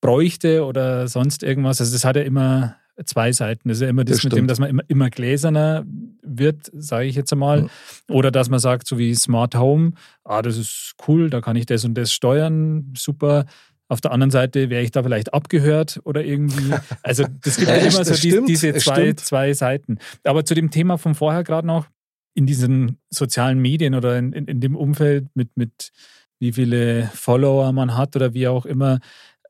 [0.00, 1.82] bräuchte oder sonst irgendwas?
[1.82, 3.68] Also das hat ja immer zwei Seiten.
[3.68, 5.84] Das ist ja immer das, das mit dem, dass man immer, immer gläserner
[6.22, 7.64] wird, sage ich jetzt einmal.
[7.64, 7.68] Mhm.
[8.08, 9.92] Oder dass man sagt, so wie Smart Home,
[10.24, 13.44] ah, das ist cool, da kann ich das und das steuern, super.
[13.86, 16.72] Auf der anderen Seite wäre ich da vielleicht abgehört oder irgendwie.
[17.02, 19.98] Also das gibt ja, immer so die, stimmt, diese zwei, zwei Seiten.
[20.24, 21.86] Aber zu dem Thema von vorher gerade noch,
[22.38, 25.90] in diesen sozialen Medien oder in, in, in dem Umfeld mit, mit
[26.38, 29.00] wie viele Follower man hat oder wie auch immer.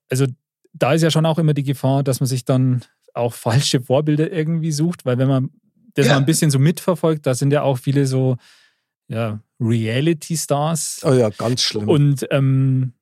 [0.09, 0.25] Also
[0.73, 2.81] da ist ja schon auch immer die Gefahr, dass man sich dann
[3.13, 5.51] auch falsche Vorbilder irgendwie sucht, weil wenn man
[5.93, 6.15] das ja.
[6.15, 8.37] mal ein bisschen so mitverfolgt, da sind ja auch viele so
[9.09, 11.03] ja, Reality-Stars.
[11.05, 11.89] Oh ja, ganz schlimm.
[11.89, 12.95] Und ähm,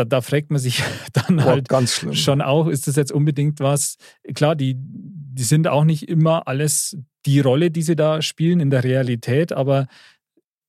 [0.00, 0.82] da, da, fragt man sich
[1.12, 1.68] dann halt
[2.12, 3.96] schon auch, ist das jetzt unbedingt was?
[4.34, 6.96] Klar, die, die sind auch nicht immer alles
[7.26, 9.86] die Rolle, die sie da spielen in der Realität, aber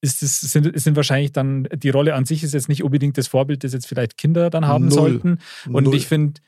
[0.01, 3.27] ist es, sind, sind wahrscheinlich dann, die Rolle an sich ist jetzt nicht unbedingt das
[3.27, 4.93] Vorbild, das jetzt vielleicht Kinder dann haben Null.
[4.93, 5.38] sollten.
[5.71, 5.95] Und Null.
[5.95, 6.41] ich finde,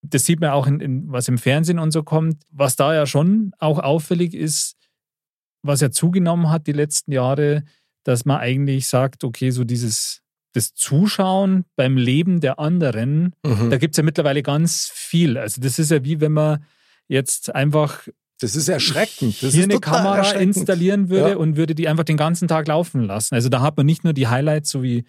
[0.00, 2.42] das sieht man auch in, in, was im Fernsehen und so kommt.
[2.50, 4.76] Was da ja schon auch auffällig ist,
[5.62, 7.62] was ja zugenommen hat die letzten Jahre,
[8.04, 10.21] dass man eigentlich sagt, okay, so dieses
[10.52, 13.70] das Zuschauen beim Leben der anderen, mhm.
[13.70, 15.38] da gibt es ja mittlerweile ganz viel.
[15.38, 16.64] Also das ist ja wie wenn man
[17.08, 18.06] jetzt einfach
[18.40, 19.40] das ist erschreckend.
[19.40, 21.36] Das hier ist eine Kamera installieren würde ja.
[21.36, 23.36] und würde die einfach den ganzen Tag laufen lassen.
[23.36, 25.04] Also da hat man nicht nur die Highlights, so wie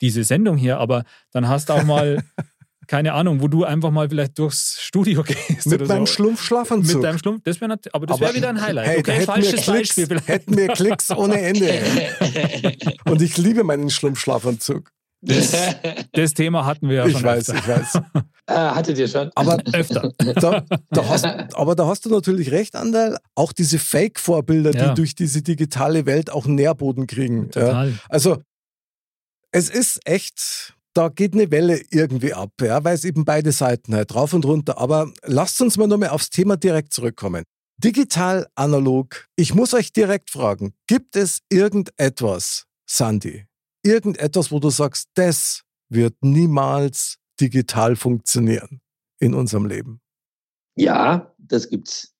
[0.00, 2.24] diese Sendung hier, aber dann hast du auch mal
[2.88, 5.66] keine Ahnung, wo du einfach mal vielleicht durchs Studio gehst.
[5.66, 6.14] Mit meinem so.
[6.14, 6.96] Schlumpfschlafanzug.
[6.96, 8.86] Mit deinem Schlumpf, das wäre aber das wäre wieder ein Highlight.
[8.86, 10.28] Hey, okay, falsches Klicks, Beispiel vielleicht.
[10.28, 11.72] Hätten wir Klicks ohne Ende.
[13.04, 14.90] Und ich liebe meinen Schlumpfschlafanzug.
[15.20, 15.52] Das,
[16.12, 17.24] das, Thema hatten wir ja schon.
[17.24, 18.24] Weiß, ich weiß, ich weiß.
[18.46, 19.30] Ah, hattet ihr schon?
[19.34, 20.12] Aber öfter.
[20.16, 23.18] Da, da hast, aber da hast du natürlich recht, Andal.
[23.34, 24.88] Auch diese Fake-Vorbilder, ja.
[24.88, 27.50] die durch diese digitale Welt auch Nährboden kriegen.
[27.50, 27.90] Total.
[27.90, 27.94] Ja.
[28.08, 28.40] Also,
[29.50, 33.94] es ist echt da geht eine Welle irgendwie ab, ja, weil es eben beide Seiten
[33.94, 34.78] halt drauf und runter.
[34.78, 37.44] Aber lasst uns mal nochmal aufs Thema direkt zurückkommen.
[37.76, 39.28] Digital, analog.
[39.36, 43.46] Ich muss euch direkt fragen, gibt es irgendetwas, Sandy,
[43.84, 48.80] irgendetwas, wo du sagst, das wird niemals digital funktionieren
[49.20, 50.00] in unserem Leben?
[50.74, 52.12] Ja, das gibt's.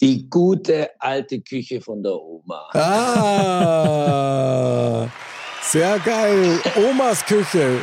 [0.00, 2.68] Die gute alte Küche von der Oma.
[2.72, 3.98] Ah!
[5.70, 6.58] Sehr geil.
[6.76, 7.78] Omas Küche.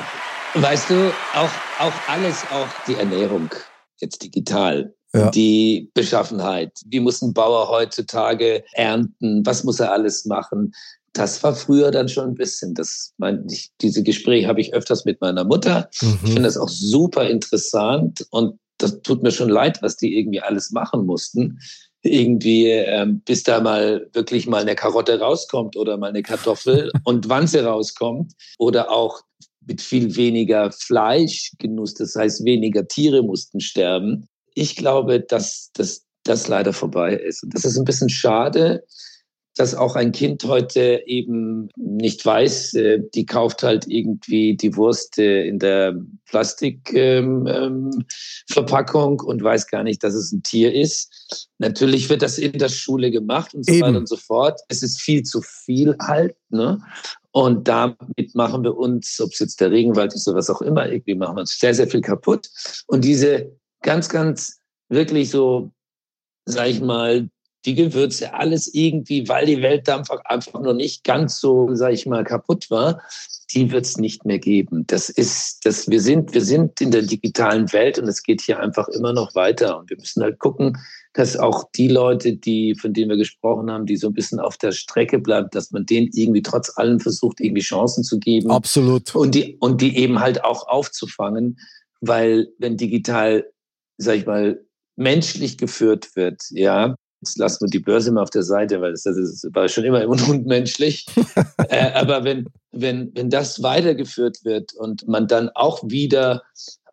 [0.56, 3.48] Weißt du, auch, auch alles, auch die Ernährung,
[3.98, 4.96] jetzt digital.
[5.14, 5.30] Ja.
[5.30, 6.72] Die Beschaffenheit.
[6.88, 9.46] Wie muss ein Bauer heutzutage ernten?
[9.46, 10.74] Was muss er alles machen?
[11.14, 12.74] Das war früher dann schon ein bisschen.
[12.74, 15.88] Das, mein, ich, diese Gespräche habe ich öfters mit meiner Mutter.
[16.02, 16.20] Mhm.
[16.24, 20.42] Ich finde das auch super interessant und das tut mir schon leid, was die irgendwie
[20.42, 21.60] alles machen mussten
[22.06, 27.30] irgendwie, ähm, bis da mal wirklich mal eine Karotte rauskommt oder mal eine Kartoffel und
[27.30, 29.22] wann sie rauskommt oder auch
[29.68, 34.28] mit viel weniger Fleischgenuss, das heißt weniger Tiere mussten sterben.
[34.54, 37.44] Ich glaube, dass das leider vorbei ist.
[37.44, 38.84] Und das ist ein bisschen schade,
[39.56, 45.18] dass auch ein Kind heute eben nicht weiß, äh, die kauft halt irgendwie die Wurst
[45.18, 45.96] äh, in der
[46.26, 51.50] Plastikverpackung ähm, ähm, und weiß gar nicht, dass es ein Tier ist.
[51.58, 53.84] Natürlich wird das in der Schule gemacht und so eben.
[53.84, 54.60] weiter und so fort.
[54.68, 56.36] Es ist viel zu viel halt.
[56.50, 56.82] Ne?
[57.32, 60.90] Und damit machen wir uns, ob es jetzt der Regenwald ist oder was auch immer,
[60.90, 62.50] irgendwie machen wir uns sehr, sehr viel kaputt.
[62.88, 63.52] Und diese
[63.82, 65.72] ganz, ganz wirklich so,
[66.46, 67.30] sag ich mal,
[67.66, 72.06] die Gewürze, alles irgendwie, weil die Welt einfach, einfach noch nicht ganz so, sag ich
[72.06, 73.02] mal, kaputt war,
[73.54, 74.86] die wird es nicht mehr geben.
[74.88, 78.60] Das ist, das, wir sind, wir sind in der digitalen Welt und es geht hier
[78.60, 79.80] einfach immer noch weiter.
[79.80, 80.78] Und wir müssen halt gucken,
[81.14, 84.58] dass auch die Leute, die, von denen wir gesprochen haben, die so ein bisschen auf
[84.58, 88.52] der Strecke bleiben, dass man denen irgendwie trotz allem versucht, irgendwie Chancen zu geben.
[88.52, 89.16] Absolut.
[89.16, 91.58] Und die, und die eben halt auch aufzufangen,
[92.02, 93.46] weil wenn digital,
[93.98, 94.66] sag ich mal,
[94.98, 96.96] menschlich geführt wird, ja,
[97.26, 100.08] jetzt lassen wir die Börse mal auf der Seite, weil das, das war schon immer
[100.08, 101.06] unmenschlich.
[101.70, 106.44] äh, aber wenn, wenn, wenn das weitergeführt wird und man dann auch wieder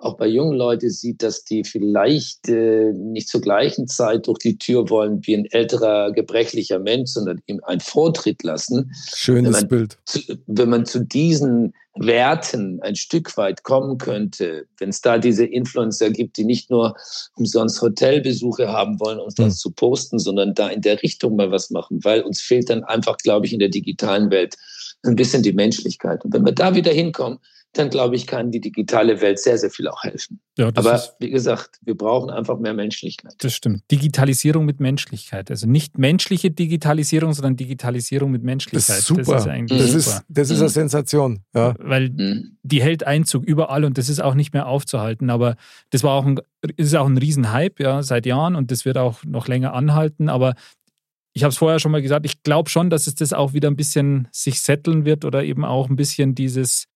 [0.02, 4.58] auch bei jungen Leuten sieht, dass die vielleicht äh, nicht zur gleichen Zeit durch die
[4.58, 8.92] Tür wollen wie ein älterer, gebrechlicher Mensch, sondern ihm einen Vortritt lassen.
[9.14, 9.98] Schönes Bild.
[10.06, 15.44] Zu, wenn man zu diesen Werten ein Stück weit kommen könnte, wenn es da diese
[15.44, 16.96] Influencer gibt, die nicht nur
[17.36, 19.58] umsonst Hotelbesuche haben wollen, uns das mhm.
[19.58, 23.18] zu posten, sondern da in der Richtung mal was machen, weil uns fehlt dann einfach,
[23.18, 24.56] glaube ich, in der digitalen Welt
[25.04, 26.24] ein bisschen die Menschlichkeit.
[26.24, 27.38] Und wenn wir da wieder hinkommen,
[27.72, 30.40] dann glaube ich, kann die digitale Welt sehr, sehr viel auch helfen.
[30.58, 33.34] Ja, Aber ist, wie gesagt, wir brauchen einfach mehr Menschlichkeit.
[33.38, 33.82] Das stimmt.
[33.90, 35.50] Digitalisierung mit Menschlichkeit.
[35.50, 38.90] Also nicht menschliche Digitalisierung, sondern Digitalisierung mit Menschlichkeit.
[38.90, 39.32] Das ist super.
[39.32, 40.16] Das ist, eigentlich das super.
[40.18, 40.72] ist, das ist eine mhm.
[40.72, 41.44] Sensation.
[41.54, 41.74] Ja.
[41.78, 42.58] Weil mhm.
[42.62, 45.30] die hält Einzug überall und das ist auch nicht mehr aufzuhalten.
[45.30, 45.56] Aber
[45.88, 46.38] das war auch ein,
[46.76, 50.28] ist auch ein Riesenhype ja, seit Jahren und das wird auch noch länger anhalten.
[50.28, 50.54] Aber
[51.32, 53.70] ich habe es vorher schon mal gesagt, ich glaube schon, dass es das auch wieder
[53.70, 56.88] ein bisschen sich setteln wird oder eben auch ein bisschen dieses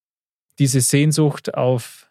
[0.59, 2.03] diese Sehnsucht auf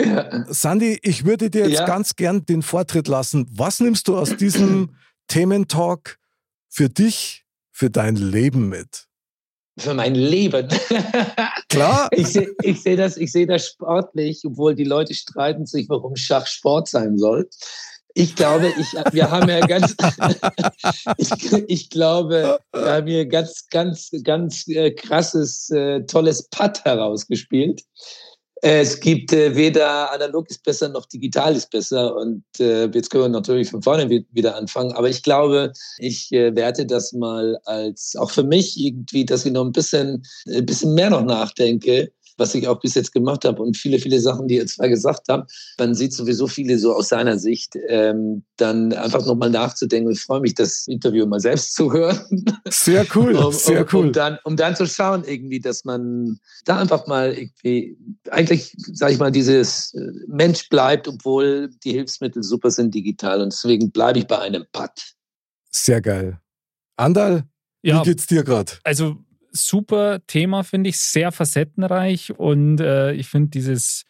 [0.00, 0.44] Ja.
[0.52, 1.86] Sandy, ich würde dir jetzt Ja.
[1.86, 3.46] ganz gern den Vortritt lassen.
[3.52, 4.96] Was nimmst du aus diesem
[5.28, 6.18] Thementalk
[6.68, 9.06] für dich, für dein Leben mit?
[9.76, 10.68] Für mein Leben.
[11.68, 15.88] Klar, Ich sehe ich seh das, ich seh das sportlich, obwohl die Leute streiten sich,
[15.88, 17.48] warum Schach Sport sein soll.
[18.16, 19.96] Ich glaube, ich, wir haben ja ganz,
[21.16, 27.82] ich, ich glaube, wir haben hier ganz, ganz, ganz äh, krasses, äh, tolles Putt herausgespielt.
[28.62, 32.14] Äh, Es gibt äh, weder analog ist besser noch digital ist besser.
[32.16, 34.92] Und äh, jetzt können wir natürlich von vorne wi- wieder anfangen.
[34.92, 39.52] Aber ich glaube, ich äh, werte das mal als auch für mich irgendwie, dass ich
[39.52, 43.62] noch ein bisschen, ein bisschen mehr noch nachdenke, was ich auch bis jetzt gemacht habe
[43.62, 45.50] und viele, viele Sachen, die ihr zwei gesagt habt.
[45.78, 50.10] Man sieht sowieso viele so aus seiner Sicht, ähm, dann einfach nochmal nachzudenken.
[50.10, 52.44] Ich freue mich, das Interview mal selbst zu hören.
[52.68, 54.06] sehr cool, um, sehr um, cool.
[54.06, 57.96] Um dann, um dann zu schauen, irgendwie, dass man da einfach mal irgendwie,
[58.30, 63.40] eigentlich, sage ich mal, dieses äh, Mensch bleibt, obwohl die Hilfsmittel super sind digital.
[63.40, 65.14] Und deswegen bleibe ich bei einem Putt.
[65.70, 66.38] Sehr geil.
[66.96, 67.44] Andal,
[67.82, 68.72] Ja, wie geht's dir gerade?
[68.84, 69.23] also
[69.54, 74.04] super Thema, finde ich, sehr facettenreich und äh, ich finde dieses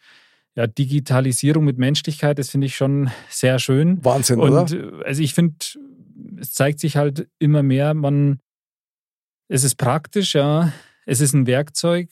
[0.55, 4.03] ja, Digitalisierung mit Menschlichkeit, das finde ich schon sehr schön.
[4.03, 4.73] Wahnsinn, Und oder?
[4.73, 5.55] äh, also ich finde,
[6.39, 8.39] es zeigt sich halt immer mehr, man,
[9.47, 10.71] es ist praktisch, ja,
[11.05, 12.09] es ist ein Werkzeug,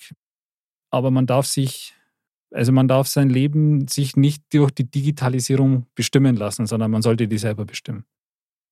[0.92, 1.96] aber man darf sich,
[2.52, 7.28] also man darf sein Leben sich nicht durch die Digitalisierung bestimmen lassen, sondern man sollte
[7.28, 8.06] die selber bestimmen.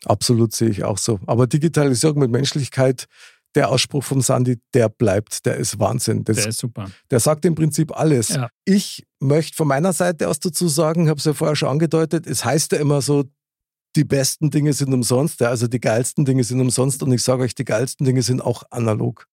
[0.06, 1.20] Absolut sehe ich auch so.
[1.28, 3.08] Aber Digitalisierung mit Menschlichkeit,
[3.56, 6.24] der Ausspruch vom Sandy, der bleibt, der ist Wahnsinn.
[6.24, 6.90] Das, Der ist super.
[7.10, 8.30] der sagt im Prinzip alles.
[8.30, 8.50] Ja.
[8.66, 12.46] Ich möchte von meiner Seite aus dazu sagen, habe es ja vorher schon angedeutet, es
[12.46, 13.26] heißt ja immer so,
[13.98, 17.44] die besten Dinge sind umsonst, ja, also die geilsten Dinge sind umsonst und ich sage
[17.44, 19.28] euch, die geilsten Dinge sind auch analog.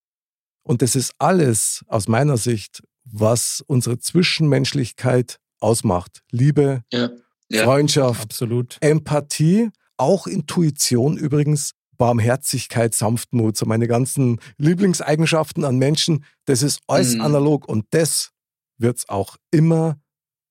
[0.65, 6.23] Und das ist alles aus meiner Sicht, was unsere Zwischenmenschlichkeit ausmacht.
[6.31, 7.11] Liebe, Ja.
[7.51, 7.65] Ja.
[7.65, 8.77] Freundschaft, Absolut.
[8.81, 17.15] Empathie, auch Intuition übrigens, Barmherzigkeit, Sanftmut, so meine ganzen Lieblingseigenschaften an Menschen, das ist alles
[17.17, 17.21] Mhm.
[17.21, 18.31] analog und das
[18.79, 19.99] wird es auch immer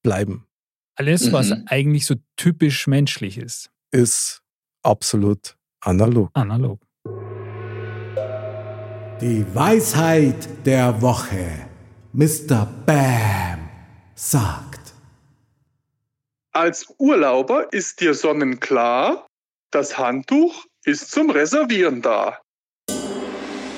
[0.04, 0.45] bleiben.
[0.95, 1.64] Alles, was Mhm.
[1.68, 4.41] eigentlich so typisch menschlich ist, Ist
[4.84, 6.30] absolut analog.
[6.34, 6.82] analog.
[9.22, 11.68] Die Weisheit der Woche.
[12.14, 12.66] Mr.
[12.86, 13.70] Bam
[14.16, 14.93] sagt.
[16.52, 19.28] Als Urlauber ist dir sonnenklar,
[19.72, 22.40] das Handtuch ist zum Reservieren da.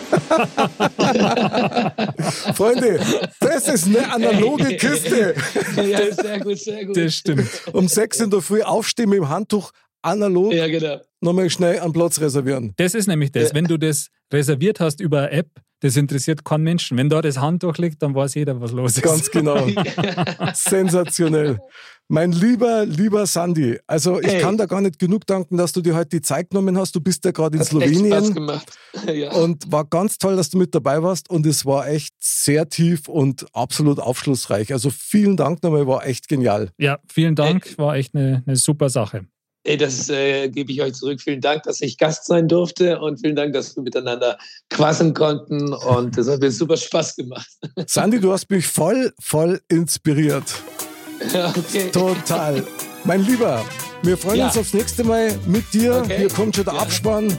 [2.56, 3.00] Freunde,
[3.40, 5.36] das ist eine analoge Kiste.
[5.76, 6.98] ja, sehr gut, sehr gut.
[6.98, 7.50] Das stimmt.
[7.74, 11.00] Um sechs in der Früh aufstehen mit dem Handtuch, analog, Ja, genau.
[11.22, 12.74] nochmal schnell einen Platz reservieren.
[12.78, 13.50] Das ist nämlich das.
[13.50, 13.56] Ja.
[13.56, 15.50] Wenn du das reserviert hast über eine App,
[15.82, 16.98] das interessiert keinen Menschen.
[16.98, 19.02] Wenn da das Handtuch liegt, dann weiß jeder, was los ist.
[19.04, 19.66] Ganz genau.
[20.54, 21.60] Sensationell.
[22.12, 24.42] Mein lieber, lieber Sandy, also ich Hey.
[24.42, 26.96] kann da gar nicht genug danken, dass du dir heute die Zeit genommen hast.
[26.96, 28.78] Du bist ja gerade in Hat echt Spaß Slowenien gemacht.
[29.14, 29.32] Ja.
[29.34, 33.08] und war ganz toll, dass du mit dabei warst und es war echt sehr tief
[33.08, 34.74] und absolut aufschlussreich.
[34.74, 36.72] Also vielen Dank nochmal, war echt genial.
[36.80, 37.78] Ja, vielen Dank.
[37.78, 39.26] War echt eine, eine super Sache.
[39.66, 41.20] Ey, das äh, gebe ich euch zurück.
[41.22, 44.38] Vielen Dank, dass ich Gast sein durfte und vielen Dank, dass wir miteinander
[44.70, 47.48] quassen konnten und das hat mir super Spaß gemacht.
[47.88, 50.46] Sandy, du hast mich voll, voll inspiriert.
[51.34, 51.90] Ja, okay.
[51.92, 52.66] Total.
[53.04, 53.66] Mein Lieber,
[54.04, 54.48] wir freuen Ja.
[54.48, 56.02] uns aufs nächste Mal mit dir.
[56.06, 56.18] Okay.
[56.20, 56.80] Hier kommt schon der Ja.
[56.80, 57.36] Abspann.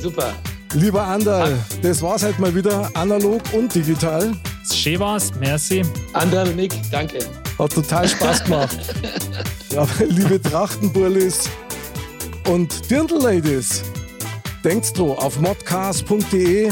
[0.00, 0.32] Super.
[0.74, 4.32] Lieber Anderl, das war's halt mal wieder, analog und digital.
[4.72, 5.82] Schön war's, merci.
[6.12, 7.18] Anderl, Nick, danke.
[7.60, 8.78] Hat total Spaß gemacht.
[9.70, 11.50] ja, liebe Trachtenburlis
[12.48, 13.82] und Dirndl-Ladies,
[14.64, 16.70] denkt dran, auf modcast.de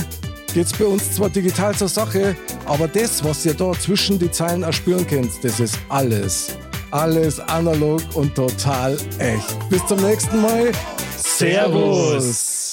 [0.55, 2.35] geht's bei uns zwar digital zur Sache,
[2.65, 6.57] aber das, was ihr da zwischen die Zeilen erspüren könnt, das ist alles.
[6.91, 9.69] Alles analog und total echt.
[9.69, 10.73] Bis zum nächsten Mal.
[11.19, 12.68] Servus.